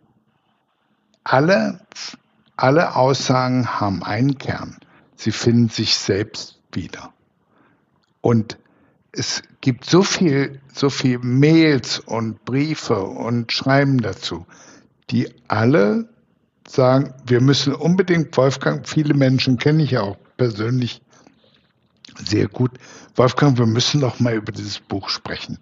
[1.24, 1.80] alle,
[2.56, 4.78] alle Aussagen haben einen Kern.
[5.16, 7.12] Sie finden sich selbst wieder.
[8.20, 8.58] Und
[9.12, 14.46] es gibt so viel, so viel Mails und Briefe und Schreiben dazu,
[15.10, 16.08] die alle
[16.66, 21.01] sagen, wir müssen unbedingt Wolfgang, viele Menschen kenne ich ja auch persönlich,
[22.26, 22.72] sehr gut.
[23.16, 25.58] Wolfgang, wir müssen noch mal über dieses Buch sprechen.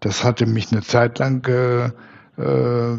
[0.00, 1.90] Das hatte mich eine Zeit lang, äh,
[2.36, 2.98] äh,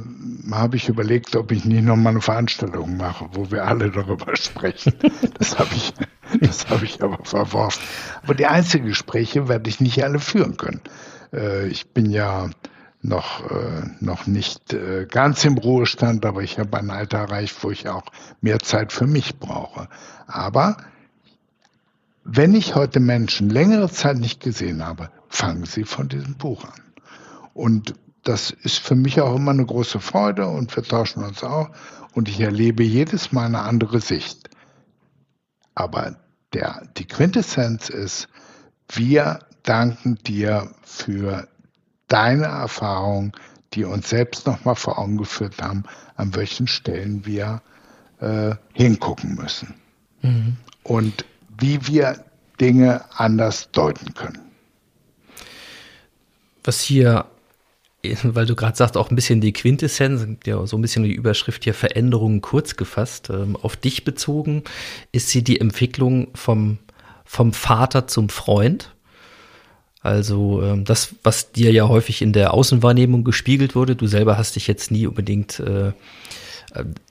[0.51, 4.36] habe ich überlegt, ob ich nicht noch mal eine Veranstaltung mache, wo wir alle darüber
[4.36, 4.93] sprechen.
[5.38, 5.93] Das habe ich,
[6.41, 7.84] das habe ich aber verworfen.
[8.24, 10.82] Aber die einzigen Gespräche werde ich nicht alle führen können.
[11.34, 12.49] Äh, ich bin ja
[13.01, 17.72] noch, äh, noch nicht äh, ganz im Ruhestand, aber ich habe ein Alter erreicht, wo
[17.72, 18.06] ich auch
[18.41, 19.88] mehr Zeit für mich brauche.
[20.28, 20.78] Aber
[22.28, 26.82] wenn ich heute Menschen längere Zeit nicht gesehen habe, fangen sie von diesem Buch an.
[27.53, 31.69] Und das ist für mich auch immer eine große Freude und wir tauschen uns auch
[32.13, 34.49] und ich erlebe jedes Mal eine andere Sicht.
[35.76, 36.15] Aber
[36.51, 38.28] der, die Quintessenz ist,
[38.91, 41.47] wir danken dir für
[42.07, 43.38] deine Erfahrung,
[43.73, 45.84] die uns selbst nochmal vor Augen geführt haben,
[46.15, 47.61] an welchen Stellen wir
[48.19, 49.76] äh, hingucken müssen.
[50.23, 50.57] Mhm.
[50.82, 51.26] Und
[51.60, 52.24] wie wir
[52.60, 54.39] Dinge anders deuten können.
[56.64, 57.26] Was hier,
[58.24, 61.64] weil du gerade sagst, auch ein bisschen die Quintessenz, ja, so ein bisschen die Überschrift
[61.64, 64.64] hier Veränderungen kurz gefasst, ähm, auf dich bezogen,
[65.12, 66.80] ist sie die Entwicklung vom,
[67.26, 68.91] vom Vater zum Freund.
[70.01, 74.56] Also ähm, das, was dir ja häufig in der Außenwahrnehmung gespiegelt wurde, du selber hast
[74.56, 75.93] dich jetzt nie unbedingt äh,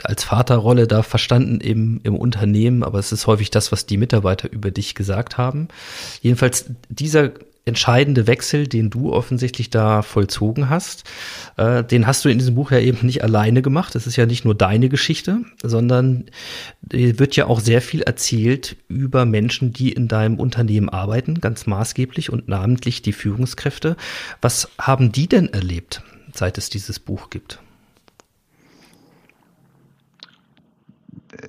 [0.02, 4.50] als Vaterrolle da verstanden im, im Unternehmen, aber es ist häufig das, was die Mitarbeiter
[4.50, 5.68] über dich gesagt haben.
[6.20, 7.32] Jedenfalls dieser
[7.66, 11.04] entscheidende Wechsel, den du offensichtlich da vollzogen hast,
[11.56, 13.94] äh, den hast du in diesem Buch ja eben nicht alleine gemacht.
[13.94, 16.26] Es ist ja nicht nur deine Geschichte, sondern
[16.82, 22.30] wird ja auch sehr viel erzählt über Menschen, die in deinem Unternehmen arbeiten, ganz maßgeblich
[22.30, 23.96] und namentlich die Führungskräfte.
[24.42, 26.02] Was haben die denn erlebt,
[26.34, 27.63] seit es dieses Buch gibt?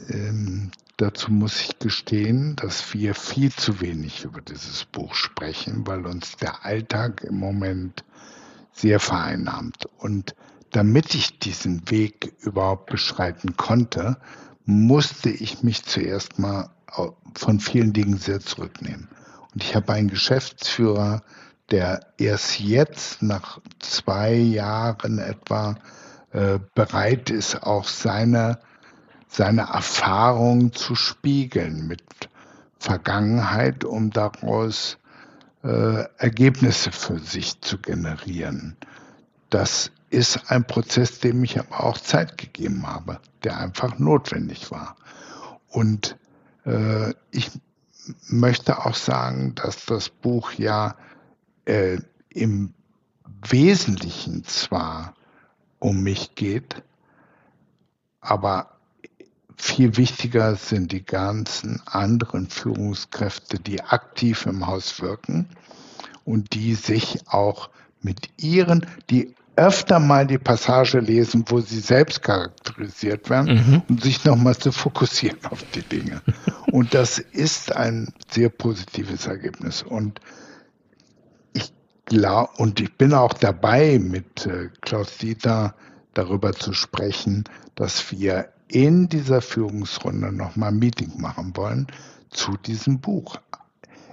[0.10, 6.06] Ähm, Dazu muss ich gestehen, dass wir viel zu wenig über dieses Buch sprechen, weil
[6.06, 8.06] uns der Alltag im Moment
[8.72, 9.90] sehr vereinnahmt.
[9.98, 10.36] Und
[10.72, 14.18] damit ich diesen Weg überhaupt beschreiten konnte,
[14.64, 16.70] musste ich mich zuerst mal
[17.36, 19.10] von vielen Dingen sehr zurücknehmen.
[19.54, 21.24] Und ich habe einen Geschäftsführer,
[21.72, 25.76] der erst jetzt nach zwei Jahren etwa
[26.32, 28.60] äh, bereit ist, auch seine
[29.28, 32.04] seine Erfahrung zu spiegeln mit
[32.80, 34.98] Vergangenheit, um daraus
[35.64, 38.78] äh, Ergebnisse für sich zu generieren.
[39.50, 44.96] Das ist ein Prozess, dem ich aber auch Zeit gegeben habe, der einfach notwendig war.
[45.70, 46.18] Und
[46.66, 47.52] äh, ich
[48.28, 50.96] möchte auch sagen, dass das Buch ja
[51.66, 51.98] äh,
[52.30, 52.74] im
[53.48, 55.16] Wesentlichen zwar
[55.80, 56.84] um mich geht,
[58.22, 58.75] aber
[59.58, 65.48] viel wichtiger sind die ganzen anderen Führungskräfte, die aktiv im Haus wirken
[66.24, 67.70] und die sich auch
[68.02, 73.82] mit ihren, die öfter mal die Passage lesen, wo sie selbst charakterisiert werden mhm.
[73.88, 76.22] und sich nochmal zu fokussieren auf die Dinge.
[76.72, 79.82] Und das ist ein sehr positives Ergebnis.
[79.82, 80.20] Und
[81.54, 81.72] ich
[82.06, 85.74] glaube, und ich bin auch dabei, mit äh, Klaus Dieter
[86.14, 87.46] darüber zu sprechen,
[87.76, 91.88] dass wir in dieser Führungsrunde nochmal ein Meeting machen wollen
[92.30, 93.38] zu diesem Buch.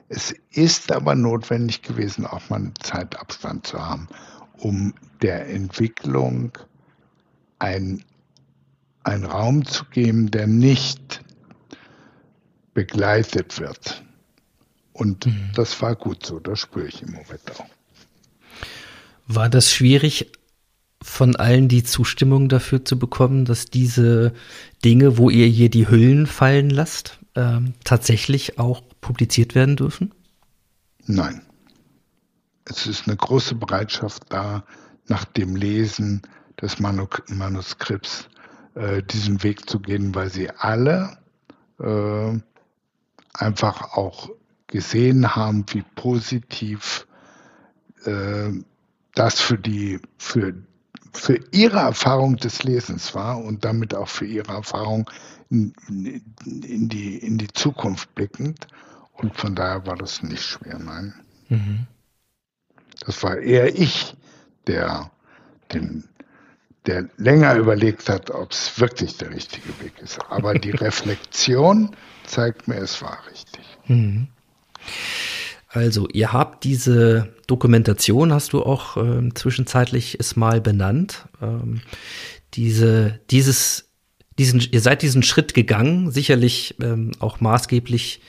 [0.08, 4.08] Es ist aber notwendig gewesen, auch mal einen Zeitabstand zu haben,
[4.58, 6.52] um der Entwicklung
[7.58, 8.04] einen
[9.06, 11.24] Raum zu geben, der nicht
[12.74, 14.04] begleitet wird.
[14.92, 15.50] Und mhm.
[15.54, 17.66] das war gut so, das spüre ich im Moment auch.
[19.26, 20.30] War das schwierig,
[21.02, 24.32] von allen die Zustimmung dafür zu bekommen, dass diese
[24.84, 30.14] Dinge, wo ihr hier die Hüllen fallen lasst, ähm, tatsächlich auch publiziert werden dürfen?
[31.06, 31.42] Nein.
[32.64, 34.64] Es ist eine große Bereitschaft da,
[35.08, 36.22] nach dem Lesen
[36.60, 38.28] des Manuskripts
[38.74, 41.18] äh, diesen Weg zu gehen, weil sie alle
[41.80, 42.38] äh,
[43.34, 44.30] einfach auch
[44.68, 47.06] gesehen haben, wie positiv
[48.04, 48.50] äh,
[49.14, 50.54] das für die, für
[51.12, 55.10] für ihre Erfahrung des Lesens war und damit auch für ihre Erfahrung
[55.50, 58.66] in, in, die, in die Zukunft blickend.
[59.14, 61.14] Und von daher war das nicht schwer, nein.
[61.48, 61.86] Mhm.
[63.04, 64.16] Das war eher ich,
[64.66, 65.10] der,
[65.72, 66.04] den,
[66.86, 70.18] der länger überlegt hat, ob es wirklich der richtige Weg ist.
[70.30, 71.94] Aber die Reflexion
[72.24, 73.64] zeigt mir, es war richtig.
[73.86, 74.28] Mhm.
[75.74, 81.26] Also, ihr habt diese Dokumentation, hast du auch äh, zwischenzeitlich es mal benannt.
[81.40, 81.80] Ähm,
[82.52, 83.88] diese, dieses,
[84.38, 88.20] diesen, ihr seid diesen Schritt gegangen, sicherlich ähm, auch maßgeblich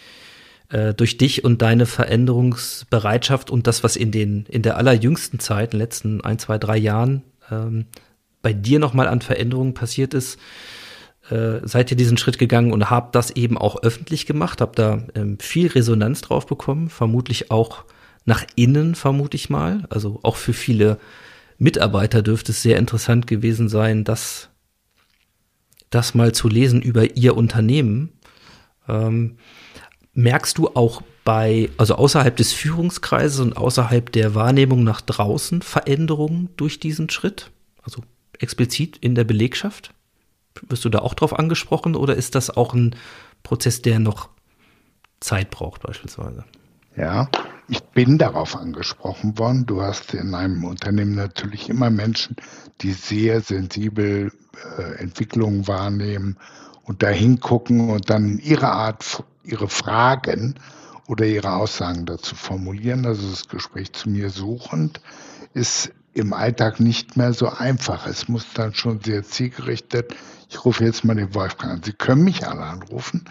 [0.69, 5.73] äh, durch dich und deine Veränderungsbereitschaft und das, was in den, in der allerjüngsten Zeit,
[5.73, 7.87] in den letzten ein, zwei, drei Jahren, ähm,
[8.41, 10.39] bei dir nochmal an Veränderungen passiert ist
[11.33, 15.03] äh, seid ihr diesen Schritt gegangen und habt das eben auch öffentlich gemacht, habt da
[15.15, 17.85] ähm, viel Resonanz drauf bekommen, vermutlich auch
[18.25, 19.87] nach innen, vermute ich mal.
[19.89, 20.99] Also auch für viele
[21.57, 24.49] Mitarbeiter dürfte es sehr interessant gewesen sein, das,
[25.89, 28.13] das mal zu lesen über ihr Unternehmen.
[28.87, 29.37] Ähm,
[30.13, 36.49] merkst du auch bei, also außerhalb des Führungskreises und außerhalb der Wahrnehmung nach draußen Veränderungen
[36.57, 37.49] durch diesen Schritt?
[37.81, 38.03] Also
[38.37, 39.93] explizit in der Belegschaft?
[40.61, 42.95] Wirst du da auch drauf angesprochen oder ist das auch ein
[43.41, 44.29] Prozess, der noch
[45.19, 46.45] Zeit braucht beispielsweise?
[46.95, 47.29] Ja,
[47.67, 49.65] ich bin darauf angesprochen worden.
[49.65, 52.35] Du hast in einem Unternehmen natürlich immer Menschen,
[52.81, 54.31] die sehr sensibel
[54.77, 56.37] äh, Entwicklungen wahrnehmen
[56.83, 60.55] und da hingucken und dann ihre Art, ihre Fragen
[61.07, 63.05] oder ihre Aussagen dazu formulieren.
[63.05, 65.01] Also das Gespräch zu mir suchend
[65.53, 68.05] ist im Alltag nicht mehr so einfach.
[68.05, 70.13] Es muss dann schon sehr zielgerichtet.
[70.53, 71.83] Ich rufe jetzt mal den Wolfgang an.
[71.83, 73.25] Sie können mich alle anrufen,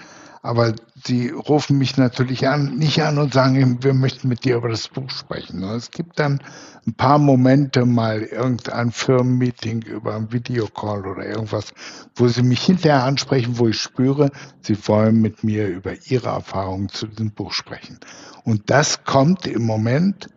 [0.44, 4.68] Aber sie rufen mich natürlich an, nicht an und sagen, wir möchten mit dir über
[4.68, 5.62] das Buch sprechen.
[5.62, 6.42] Es gibt dann
[6.84, 11.72] ein paar Momente, mal irgendein Firmenmeeting über ein Videocall oder irgendwas,
[12.16, 16.88] wo sie mich hinterher ansprechen, wo ich spüre, sie wollen mit mir über ihre Erfahrungen
[16.88, 18.00] zu diesem Buch sprechen.
[18.42, 20.28] Und das kommt im Moment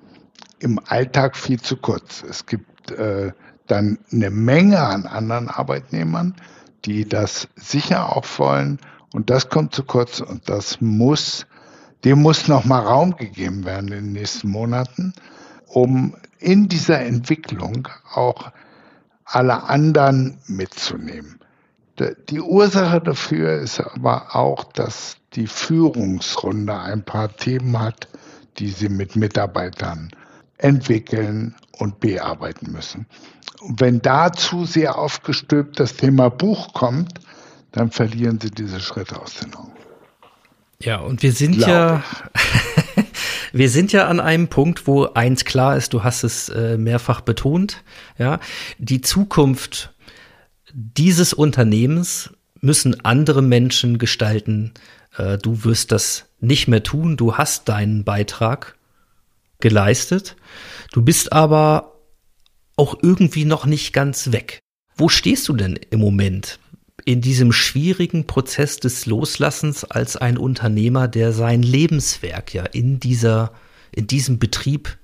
[0.59, 2.23] im Alltag viel zu kurz.
[2.29, 3.31] Es gibt äh,
[3.65, 6.35] dann eine Menge an anderen Arbeitnehmern,
[6.85, 8.79] die das sicher auch wollen.
[9.13, 11.45] Und das kommt zu kurz und das muss,
[12.03, 15.13] dem muss nochmal Raum gegeben werden in den nächsten Monaten,
[15.67, 18.51] um in dieser Entwicklung auch
[19.23, 21.39] alle anderen mitzunehmen.
[22.29, 28.09] Die Ursache dafür ist aber auch, dass die Führungsrunde ein paar Themen hat,
[28.57, 30.11] die sie mit Mitarbeitern
[30.57, 33.07] entwickeln und bearbeiten müssen.
[33.61, 37.19] Und wenn da zu sehr aufgestülpt das Thema Buch kommt,
[37.71, 39.73] dann verlieren sie diese Schritte aus den Augen.
[40.79, 42.03] Ja, und wir sind Glaube ja,
[43.53, 47.21] wir sind ja an einem Punkt, wo eins klar ist, du hast es äh, mehrfach
[47.21, 47.83] betont,
[48.17, 48.39] ja,
[48.77, 49.93] die Zukunft
[50.73, 54.73] dieses Unternehmens müssen andere Menschen gestalten.
[55.17, 58.74] Äh, du wirst das nicht mehr tun, du hast deinen Beitrag
[59.59, 60.35] geleistet.
[60.91, 61.99] Du bist aber
[62.75, 64.59] auch irgendwie noch nicht ganz weg.
[64.97, 66.59] Wo stehst du denn im Moment
[67.03, 73.53] in diesem schwierigen Prozess des Loslassens als ein Unternehmer, der sein Lebenswerk ja in dieser,
[73.91, 74.97] in diesem Betrieb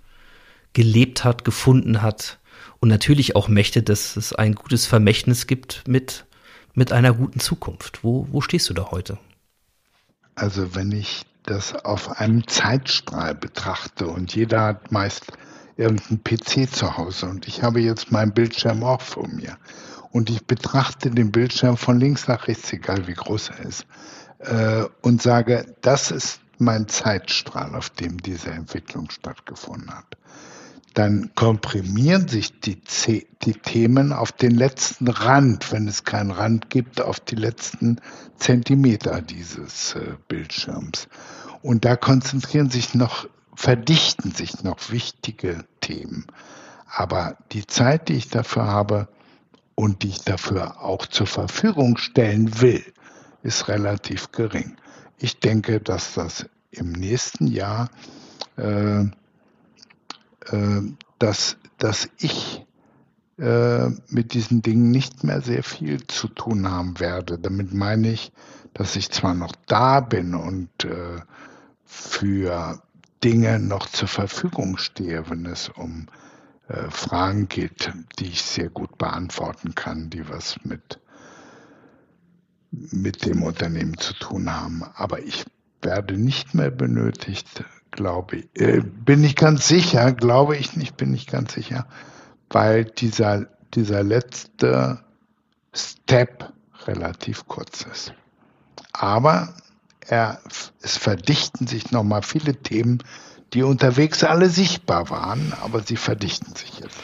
[0.73, 2.39] gelebt hat, gefunden hat
[2.79, 6.25] und natürlich auch möchte, dass es ein gutes Vermächtnis gibt mit,
[6.73, 8.03] mit einer guten Zukunft.
[8.03, 9.19] Wo, wo stehst du da heute?
[10.33, 15.25] Also wenn ich das auf einem Zeitstrahl betrachte und jeder hat meist
[15.75, 19.57] irgendeinen PC zu Hause und ich habe jetzt meinen Bildschirm auch vor mir
[20.11, 23.85] und ich betrachte den Bildschirm von links nach rechts, egal wie groß er ist,
[24.39, 30.17] äh, und sage, das ist mein Zeitstrahl, auf dem diese Entwicklung stattgefunden hat.
[30.93, 32.81] Dann komprimieren sich die,
[33.43, 38.01] die Themen auf den letzten Rand, wenn es keinen Rand gibt, auf die letzten
[38.37, 41.00] Zentimeter dieses äh, Bildschirms.
[41.61, 46.27] Und da konzentrieren sich noch, verdichten sich noch wichtige Themen.
[46.87, 49.07] Aber die Zeit, die ich dafür habe,
[49.75, 52.83] und die ich dafür auch zur Verfügung stellen will,
[53.41, 54.75] ist relativ gering.
[55.17, 57.89] Ich denke, dass das im nächsten Jahr,
[58.57, 59.09] äh, äh,
[61.17, 62.65] dass, dass ich
[63.39, 67.39] äh, mit diesen Dingen nicht mehr sehr viel zu tun haben werde.
[67.39, 68.31] Damit meine ich,
[68.73, 71.21] dass ich zwar noch da bin und äh,
[71.91, 72.81] für
[73.21, 76.07] Dinge noch zur Verfügung stehe, wenn es um
[76.69, 80.99] äh, Fragen geht, die ich sehr gut beantworten kann, die was mit,
[82.71, 84.83] mit dem Unternehmen zu tun haben.
[84.95, 85.43] Aber ich
[85.81, 88.49] werde nicht mehr benötigt, glaube ich.
[88.53, 91.87] Äh, bin ich ganz sicher, glaube ich nicht, bin ich ganz sicher,
[92.49, 95.03] weil dieser, dieser letzte
[95.73, 96.53] Step
[96.87, 98.13] relativ kurz ist.
[98.93, 99.53] Aber
[100.07, 100.39] er,
[100.81, 103.03] es verdichten sich nochmal viele Themen,
[103.53, 106.97] die unterwegs alle sichtbar waren, aber sie verdichten sich jetzt.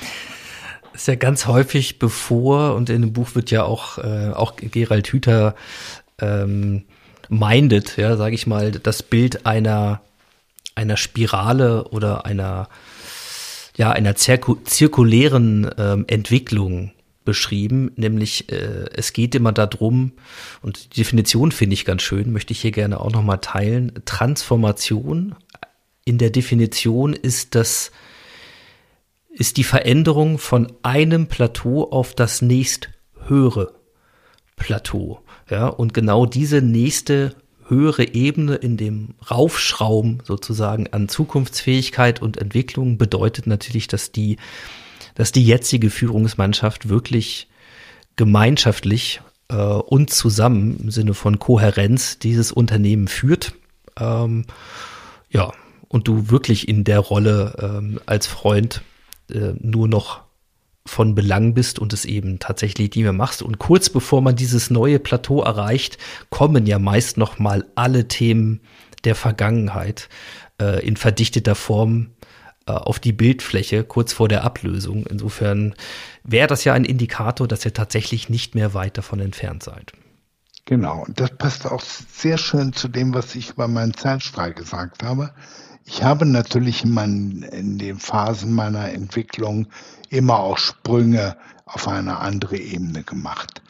[0.93, 4.55] Das ist ja ganz häufig bevor, und in dem Buch wird ja auch, äh, auch
[4.55, 5.55] Gerald Hüther
[6.19, 6.85] ähm,
[7.29, 10.01] meindet, ja, sage ich mal, das Bild einer,
[10.75, 12.69] einer Spirale oder einer,
[13.75, 16.91] ja, einer zirku zirkulären ähm, Entwicklung
[17.27, 20.13] beschrieben, nämlich äh, es geht immer darum,
[20.61, 25.35] und die Definition finde ich ganz schön, möchte ich hier gerne auch nochmal teilen, Transformation
[26.05, 27.91] in der Definition ist das,
[29.29, 32.89] ist die Veränderung von einem Plateau auf das nächst
[33.27, 33.73] höhere
[34.55, 35.19] Plateau.
[35.49, 37.35] Ja, und genau diese nächste
[37.67, 44.37] höhere Ebene in dem Raufschrauben sozusagen an Zukunftsfähigkeit und Entwicklung bedeutet natürlich, dass die,
[45.17, 47.47] dass die jetzige Führungsmannschaft wirklich
[48.17, 53.53] gemeinschaftlich äh, und zusammen im Sinne von Kohärenz dieses Unternehmen führt.
[53.99, 54.45] Ähm,
[55.31, 55.51] ja,
[55.87, 58.83] und du wirklich in der Rolle ähm, als Freund
[59.31, 60.21] äh, nur noch
[60.85, 63.41] von Belang bist und es eben tatsächlich nie mehr machst.
[63.41, 65.97] Und kurz bevor man dieses neue Plateau erreicht,
[66.29, 68.61] kommen ja meist noch mal alle Themen
[69.03, 70.09] der Vergangenheit
[70.61, 72.11] äh, in verdichteter Form
[72.67, 75.05] auf die Bildfläche kurz vor der Ablösung.
[75.07, 75.75] Insofern
[76.23, 79.93] wäre das ja ein Indikator, dass ihr tatsächlich nicht mehr weit davon entfernt seid.
[80.65, 85.01] Genau, und das passt auch sehr schön zu dem, was ich über meinen Zeitstrahl gesagt
[85.01, 85.33] habe.
[85.85, 89.67] Ich habe natürlich in, meinen, in den Phasen meiner Entwicklung
[90.09, 93.61] immer auch Sprünge auf eine andere Ebene gemacht.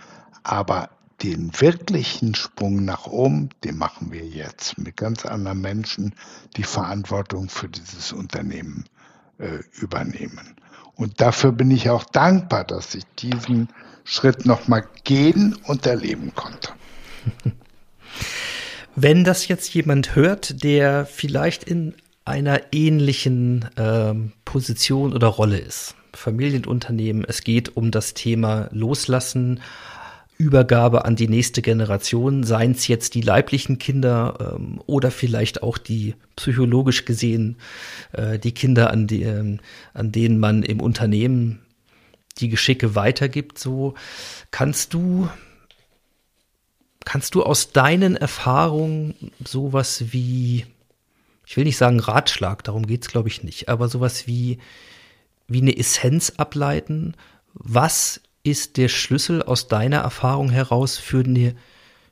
[0.41, 0.89] Aber
[1.23, 6.13] den wirklichen Sprung nach oben, den machen wir jetzt mit ganz anderen Menschen,
[6.55, 8.85] die Verantwortung für dieses Unternehmen
[9.39, 10.55] äh, übernehmen.
[10.95, 13.69] Und dafür bin ich auch dankbar, dass ich diesen
[14.03, 16.71] Schritt nochmal gehen und erleben konnte.
[18.95, 21.93] Wenn das jetzt jemand hört, der vielleicht in
[22.25, 29.61] einer ähnlichen ähm, Position oder Rolle ist, Familienunternehmen, es geht um das Thema Loslassen,
[30.37, 35.79] Übergabe an die nächste Generation, seien es jetzt die leiblichen Kinder ähm, oder vielleicht auch
[35.79, 37.57] die psychologisch gesehen
[38.13, 39.57] äh, die Kinder, an, die, äh,
[39.93, 41.59] an denen man im Unternehmen
[42.39, 43.57] die Geschicke weitergibt.
[43.57, 43.95] So
[44.51, 45.27] kannst du
[47.03, 50.65] kannst du aus deinen Erfahrungen sowas wie
[51.45, 54.59] ich will nicht sagen Ratschlag, darum geht's glaube ich nicht, aber sowas wie
[55.47, 57.15] wie eine Essenz ableiten,
[57.53, 61.55] was ist der Schlüssel aus deiner Erfahrung heraus für eine,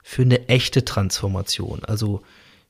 [0.03, 1.83] für eine echte Transformation?
[1.85, 2.21] Also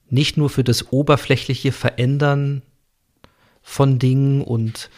[0.07, 2.61] nicht nur für das oberflächliche Verändern
[3.63, 4.91] von Dingen und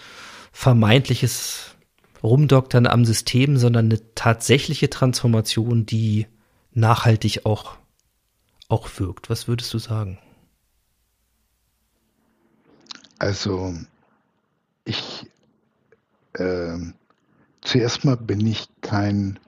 [0.51, 1.75] vermeintliches
[2.21, 6.27] Rumdoktern am System, sondern eine tatsächliche Transformation, die
[6.73, 7.77] nachhaltig auch,
[8.67, 9.29] auch wirkt.
[9.29, 10.19] Was würdest du sagen?
[13.19, 13.73] Also
[14.83, 15.25] ich
[16.33, 16.77] äh,
[17.67, 19.39] Zuerst mal bin ich kein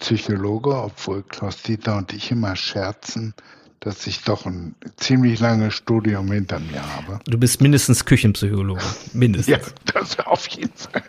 [0.00, 3.32] Psychologe, obwohl Klaus Dieter und ich immer scherzen,
[3.78, 7.20] dass ich doch ein ziemlich langes Studium hinter mir habe.
[7.26, 8.82] Du bist mindestens Küchenpsychologe,
[9.12, 9.66] mindestens.
[9.66, 11.04] ja, das auf jeden Fall.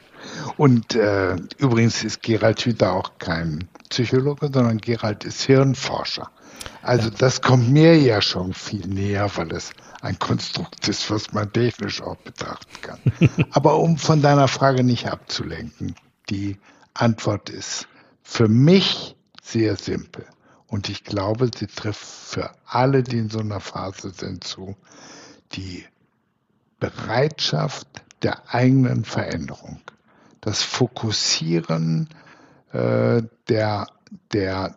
[0.55, 6.29] Und äh, übrigens ist Gerald Hüther auch kein Psychologe, sondern Gerald ist Hirnforscher.
[6.83, 9.71] Also das kommt mir ja schon viel näher, weil es
[10.01, 12.99] ein Konstrukt ist, was man technisch auch betrachten kann.
[13.49, 15.95] Aber um von deiner Frage nicht abzulenken,
[16.29, 16.57] die
[16.93, 17.87] Antwort ist
[18.23, 20.25] für mich sehr simpel.
[20.67, 24.75] Und ich glaube, sie trifft für alle, die in so einer Phase sind, zu.
[25.53, 25.85] Die
[26.79, 27.87] Bereitschaft
[28.23, 29.79] der eigenen Veränderung.
[30.41, 32.09] Das Fokussieren
[32.71, 33.87] äh, der,
[34.33, 34.75] der,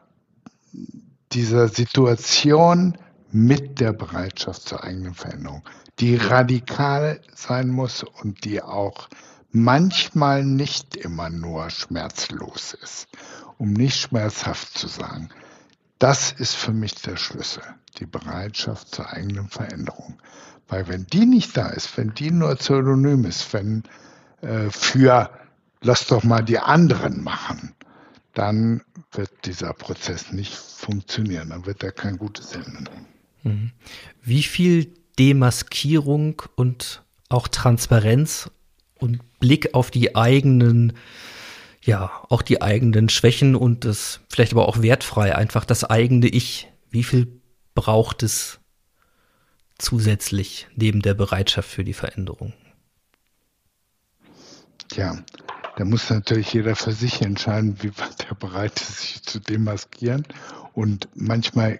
[1.32, 2.96] dieser Situation
[3.30, 5.62] mit der Bereitschaft zur eigenen Veränderung,
[5.98, 9.08] die radikal sein muss und die auch
[9.50, 13.08] manchmal nicht immer nur schmerzlos ist,
[13.56, 15.30] um nicht schmerzhaft zu sagen.
[15.98, 17.62] Das ist für mich der Schlüssel,
[17.98, 20.20] die Bereitschaft zur eigenen Veränderung.
[20.68, 23.82] Weil wenn die nicht da ist, wenn die nur pseudonym ist, wenn
[24.42, 25.30] äh, für
[25.80, 27.74] lass doch mal die anderen machen,
[28.34, 28.82] dann
[29.12, 32.90] wird dieser Prozess nicht funktionieren, dann wird er kein gutes Ende.
[33.42, 33.72] Mhm.
[34.22, 38.50] Wie viel Demaskierung und auch Transparenz
[38.96, 40.94] und Blick auf die eigenen,
[41.82, 46.68] ja, auch die eigenen Schwächen und das vielleicht aber auch wertfrei, einfach das eigene Ich.
[46.90, 47.40] Wie viel
[47.74, 48.60] braucht es
[49.78, 52.52] zusätzlich neben der Bereitschaft für die Veränderung?
[54.88, 55.18] Tja,
[55.76, 60.26] da muss natürlich jeder für sich entscheiden, wie weit er bereit ist, sich zu demaskieren.
[60.72, 61.78] Und manchmal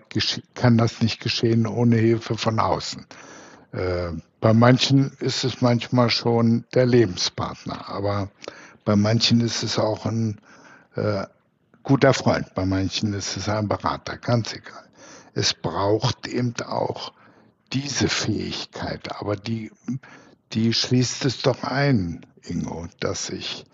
[0.54, 3.06] kann das nicht geschehen ohne Hilfe von außen.
[3.72, 8.30] Äh, bei manchen ist es manchmal schon der Lebenspartner, aber
[8.84, 10.40] bei manchen ist es auch ein
[10.94, 11.26] äh,
[11.82, 14.88] guter Freund, bei manchen ist es ein Berater, ganz egal.
[15.34, 17.12] Es braucht eben auch
[17.72, 19.70] diese Fähigkeit, aber die,
[20.52, 23.66] die schließt es doch ein, Ingo, dass ich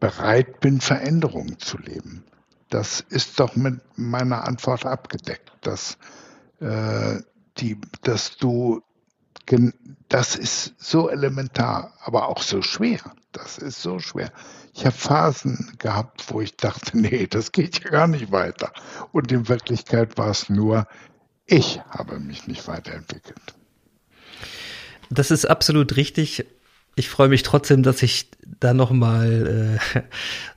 [0.00, 2.24] bereit bin, Veränderungen zu leben.
[2.68, 5.96] Das ist doch mit meiner Antwort abgedeckt, dass,
[6.60, 7.20] äh,
[7.58, 8.82] die, dass du
[10.08, 13.00] das ist so elementar, aber auch so schwer.
[13.32, 14.32] Das ist so schwer.
[14.74, 18.72] Ich habe Phasen gehabt, wo ich dachte, nee, das geht ja gar nicht weiter.
[19.12, 20.86] Und in Wirklichkeit war es nur,
[21.46, 23.54] ich habe mich nicht weiterentwickelt.
[25.10, 26.46] Das ist absolut richtig.
[26.96, 30.00] Ich freue mich trotzdem, dass ich da nochmal äh,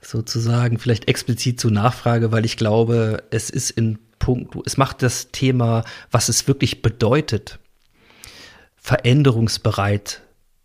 [0.00, 5.30] sozusagen vielleicht explizit zu nachfrage, weil ich glaube, es ist in Punkt, es macht das
[5.30, 7.59] Thema, was es wirklich bedeutet,
[8.80, 10.22] veränderungsbereit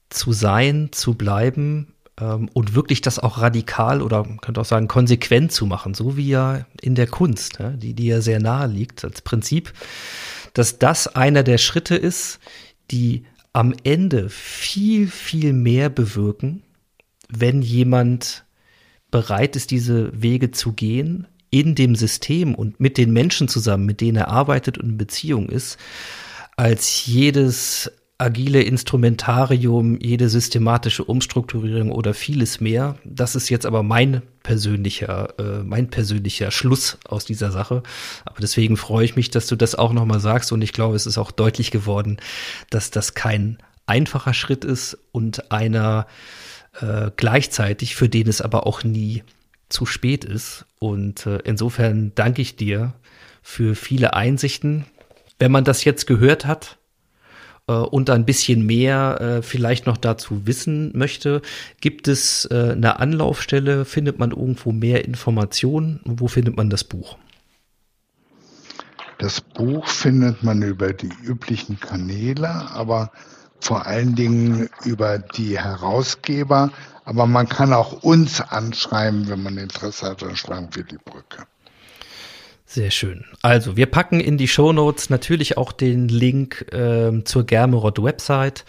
[0.09, 4.87] zu sein, zu bleiben ähm, und wirklich das auch radikal oder man könnte auch sagen
[4.87, 8.67] konsequent zu machen, so wie ja in der Kunst, ja, die, die ja sehr nahe
[8.67, 9.73] liegt als Prinzip,
[10.53, 12.39] dass das einer der Schritte ist,
[12.91, 16.63] die am Ende viel, viel mehr bewirken,
[17.29, 18.45] wenn jemand
[19.11, 24.01] bereit ist, diese Wege zu gehen, in dem System und mit den Menschen zusammen, mit
[24.01, 25.77] denen er arbeitet und in Beziehung ist,
[26.57, 32.95] als jedes agile Instrumentarium, jede systematische Umstrukturierung oder vieles mehr.
[33.03, 37.83] Das ist jetzt aber mein persönlicher, äh, mein persönlicher Schluss aus dieser Sache.
[38.23, 41.05] Aber deswegen freue ich mich, dass du das auch nochmal sagst und ich glaube, es
[41.05, 42.17] ist auch deutlich geworden,
[42.69, 46.07] dass das kein einfacher Schritt ist und einer
[46.79, 49.23] äh, gleichzeitig, für den es aber auch nie
[49.67, 50.65] zu spät ist.
[50.79, 52.93] Und äh, insofern danke ich dir
[53.41, 54.85] für viele Einsichten.
[55.37, 56.77] Wenn man das jetzt gehört hat,
[57.67, 61.41] äh, und ein bisschen mehr äh, vielleicht noch dazu wissen möchte,
[61.81, 63.85] gibt es äh, eine Anlaufstelle?
[63.85, 65.99] Findet man irgendwo mehr Informationen?
[66.05, 67.17] Wo findet man das Buch?
[69.17, 73.11] Das Buch findet man über die üblichen Kanäle, aber
[73.61, 76.71] vor allen Dingen über die Herausgeber.
[77.05, 81.45] Aber man kann auch uns anschreiben, wenn man Interesse hat, dann schlagen wir die Brücke.
[82.67, 83.25] Sehr schön.
[83.41, 88.65] Also, wir packen in die Show Notes natürlich auch den Link äh, zur Germerod Website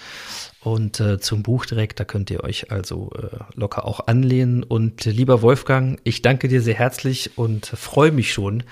[0.61, 1.99] und äh, zum Buch direkt.
[1.99, 4.63] Da könnt ihr euch also äh, locker auch anlehnen.
[4.65, 8.65] Und äh, lieber Wolfgang, ich danke dir sehr herzlich und freue mich schon,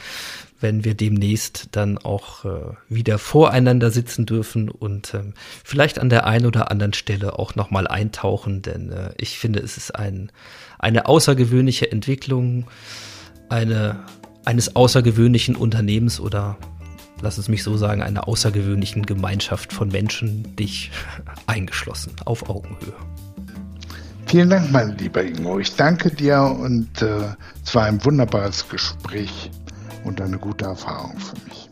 [0.60, 6.26] wenn wir demnächst dann auch äh, wieder voreinander sitzen dürfen und ähm, vielleicht an der
[6.26, 10.32] einen oder anderen Stelle auch nochmal eintauchen, denn äh, ich finde, es ist ein,
[10.78, 12.66] eine außergewöhnliche Entwicklung,
[13.48, 14.04] eine
[14.44, 16.56] eines außergewöhnlichen Unternehmens oder
[17.22, 20.90] lass es mich so sagen, einer außergewöhnlichen Gemeinschaft von Menschen, dich
[21.46, 22.94] eingeschlossen, auf Augenhöhe.
[24.26, 25.58] Vielen Dank, mein lieber Ingo.
[25.58, 27.34] Ich danke dir und äh,
[27.64, 29.50] es war ein wunderbares Gespräch
[30.04, 31.68] und eine gute Erfahrung für mich.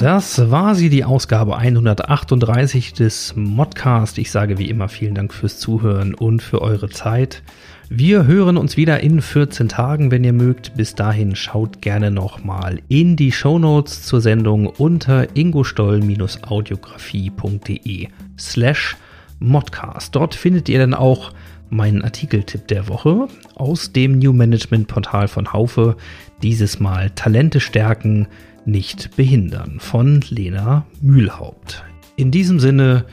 [0.00, 4.16] Das war sie, die Ausgabe 138 des Modcast.
[4.16, 7.42] Ich sage wie immer vielen Dank fürs Zuhören und für eure Zeit.
[7.90, 10.74] Wir hören uns wieder in 14 Tagen, wenn ihr mögt.
[10.74, 18.96] Bis dahin schaut gerne nochmal in die Shownotes zur Sendung unter ingostoll-audiografie.de slash
[19.38, 20.16] Modcast.
[20.16, 21.34] Dort findet ihr dann auch
[21.68, 25.98] meinen Artikeltipp der Woche aus dem New Management Portal von Haufe.
[26.42, 28.28] Dieses Mal Talente stärken,
[28.70, 31.84] nicht behindern von Lena Mühlhaupt.
[32.16, 33.04] In diesem Sinne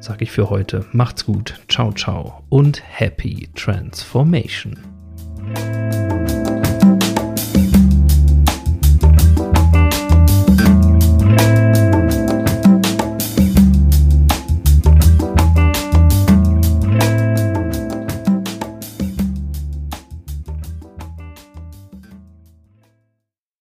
[0.00, 4.76] sage ich für heute, macht's gut, ciao, ciao und happy transformation.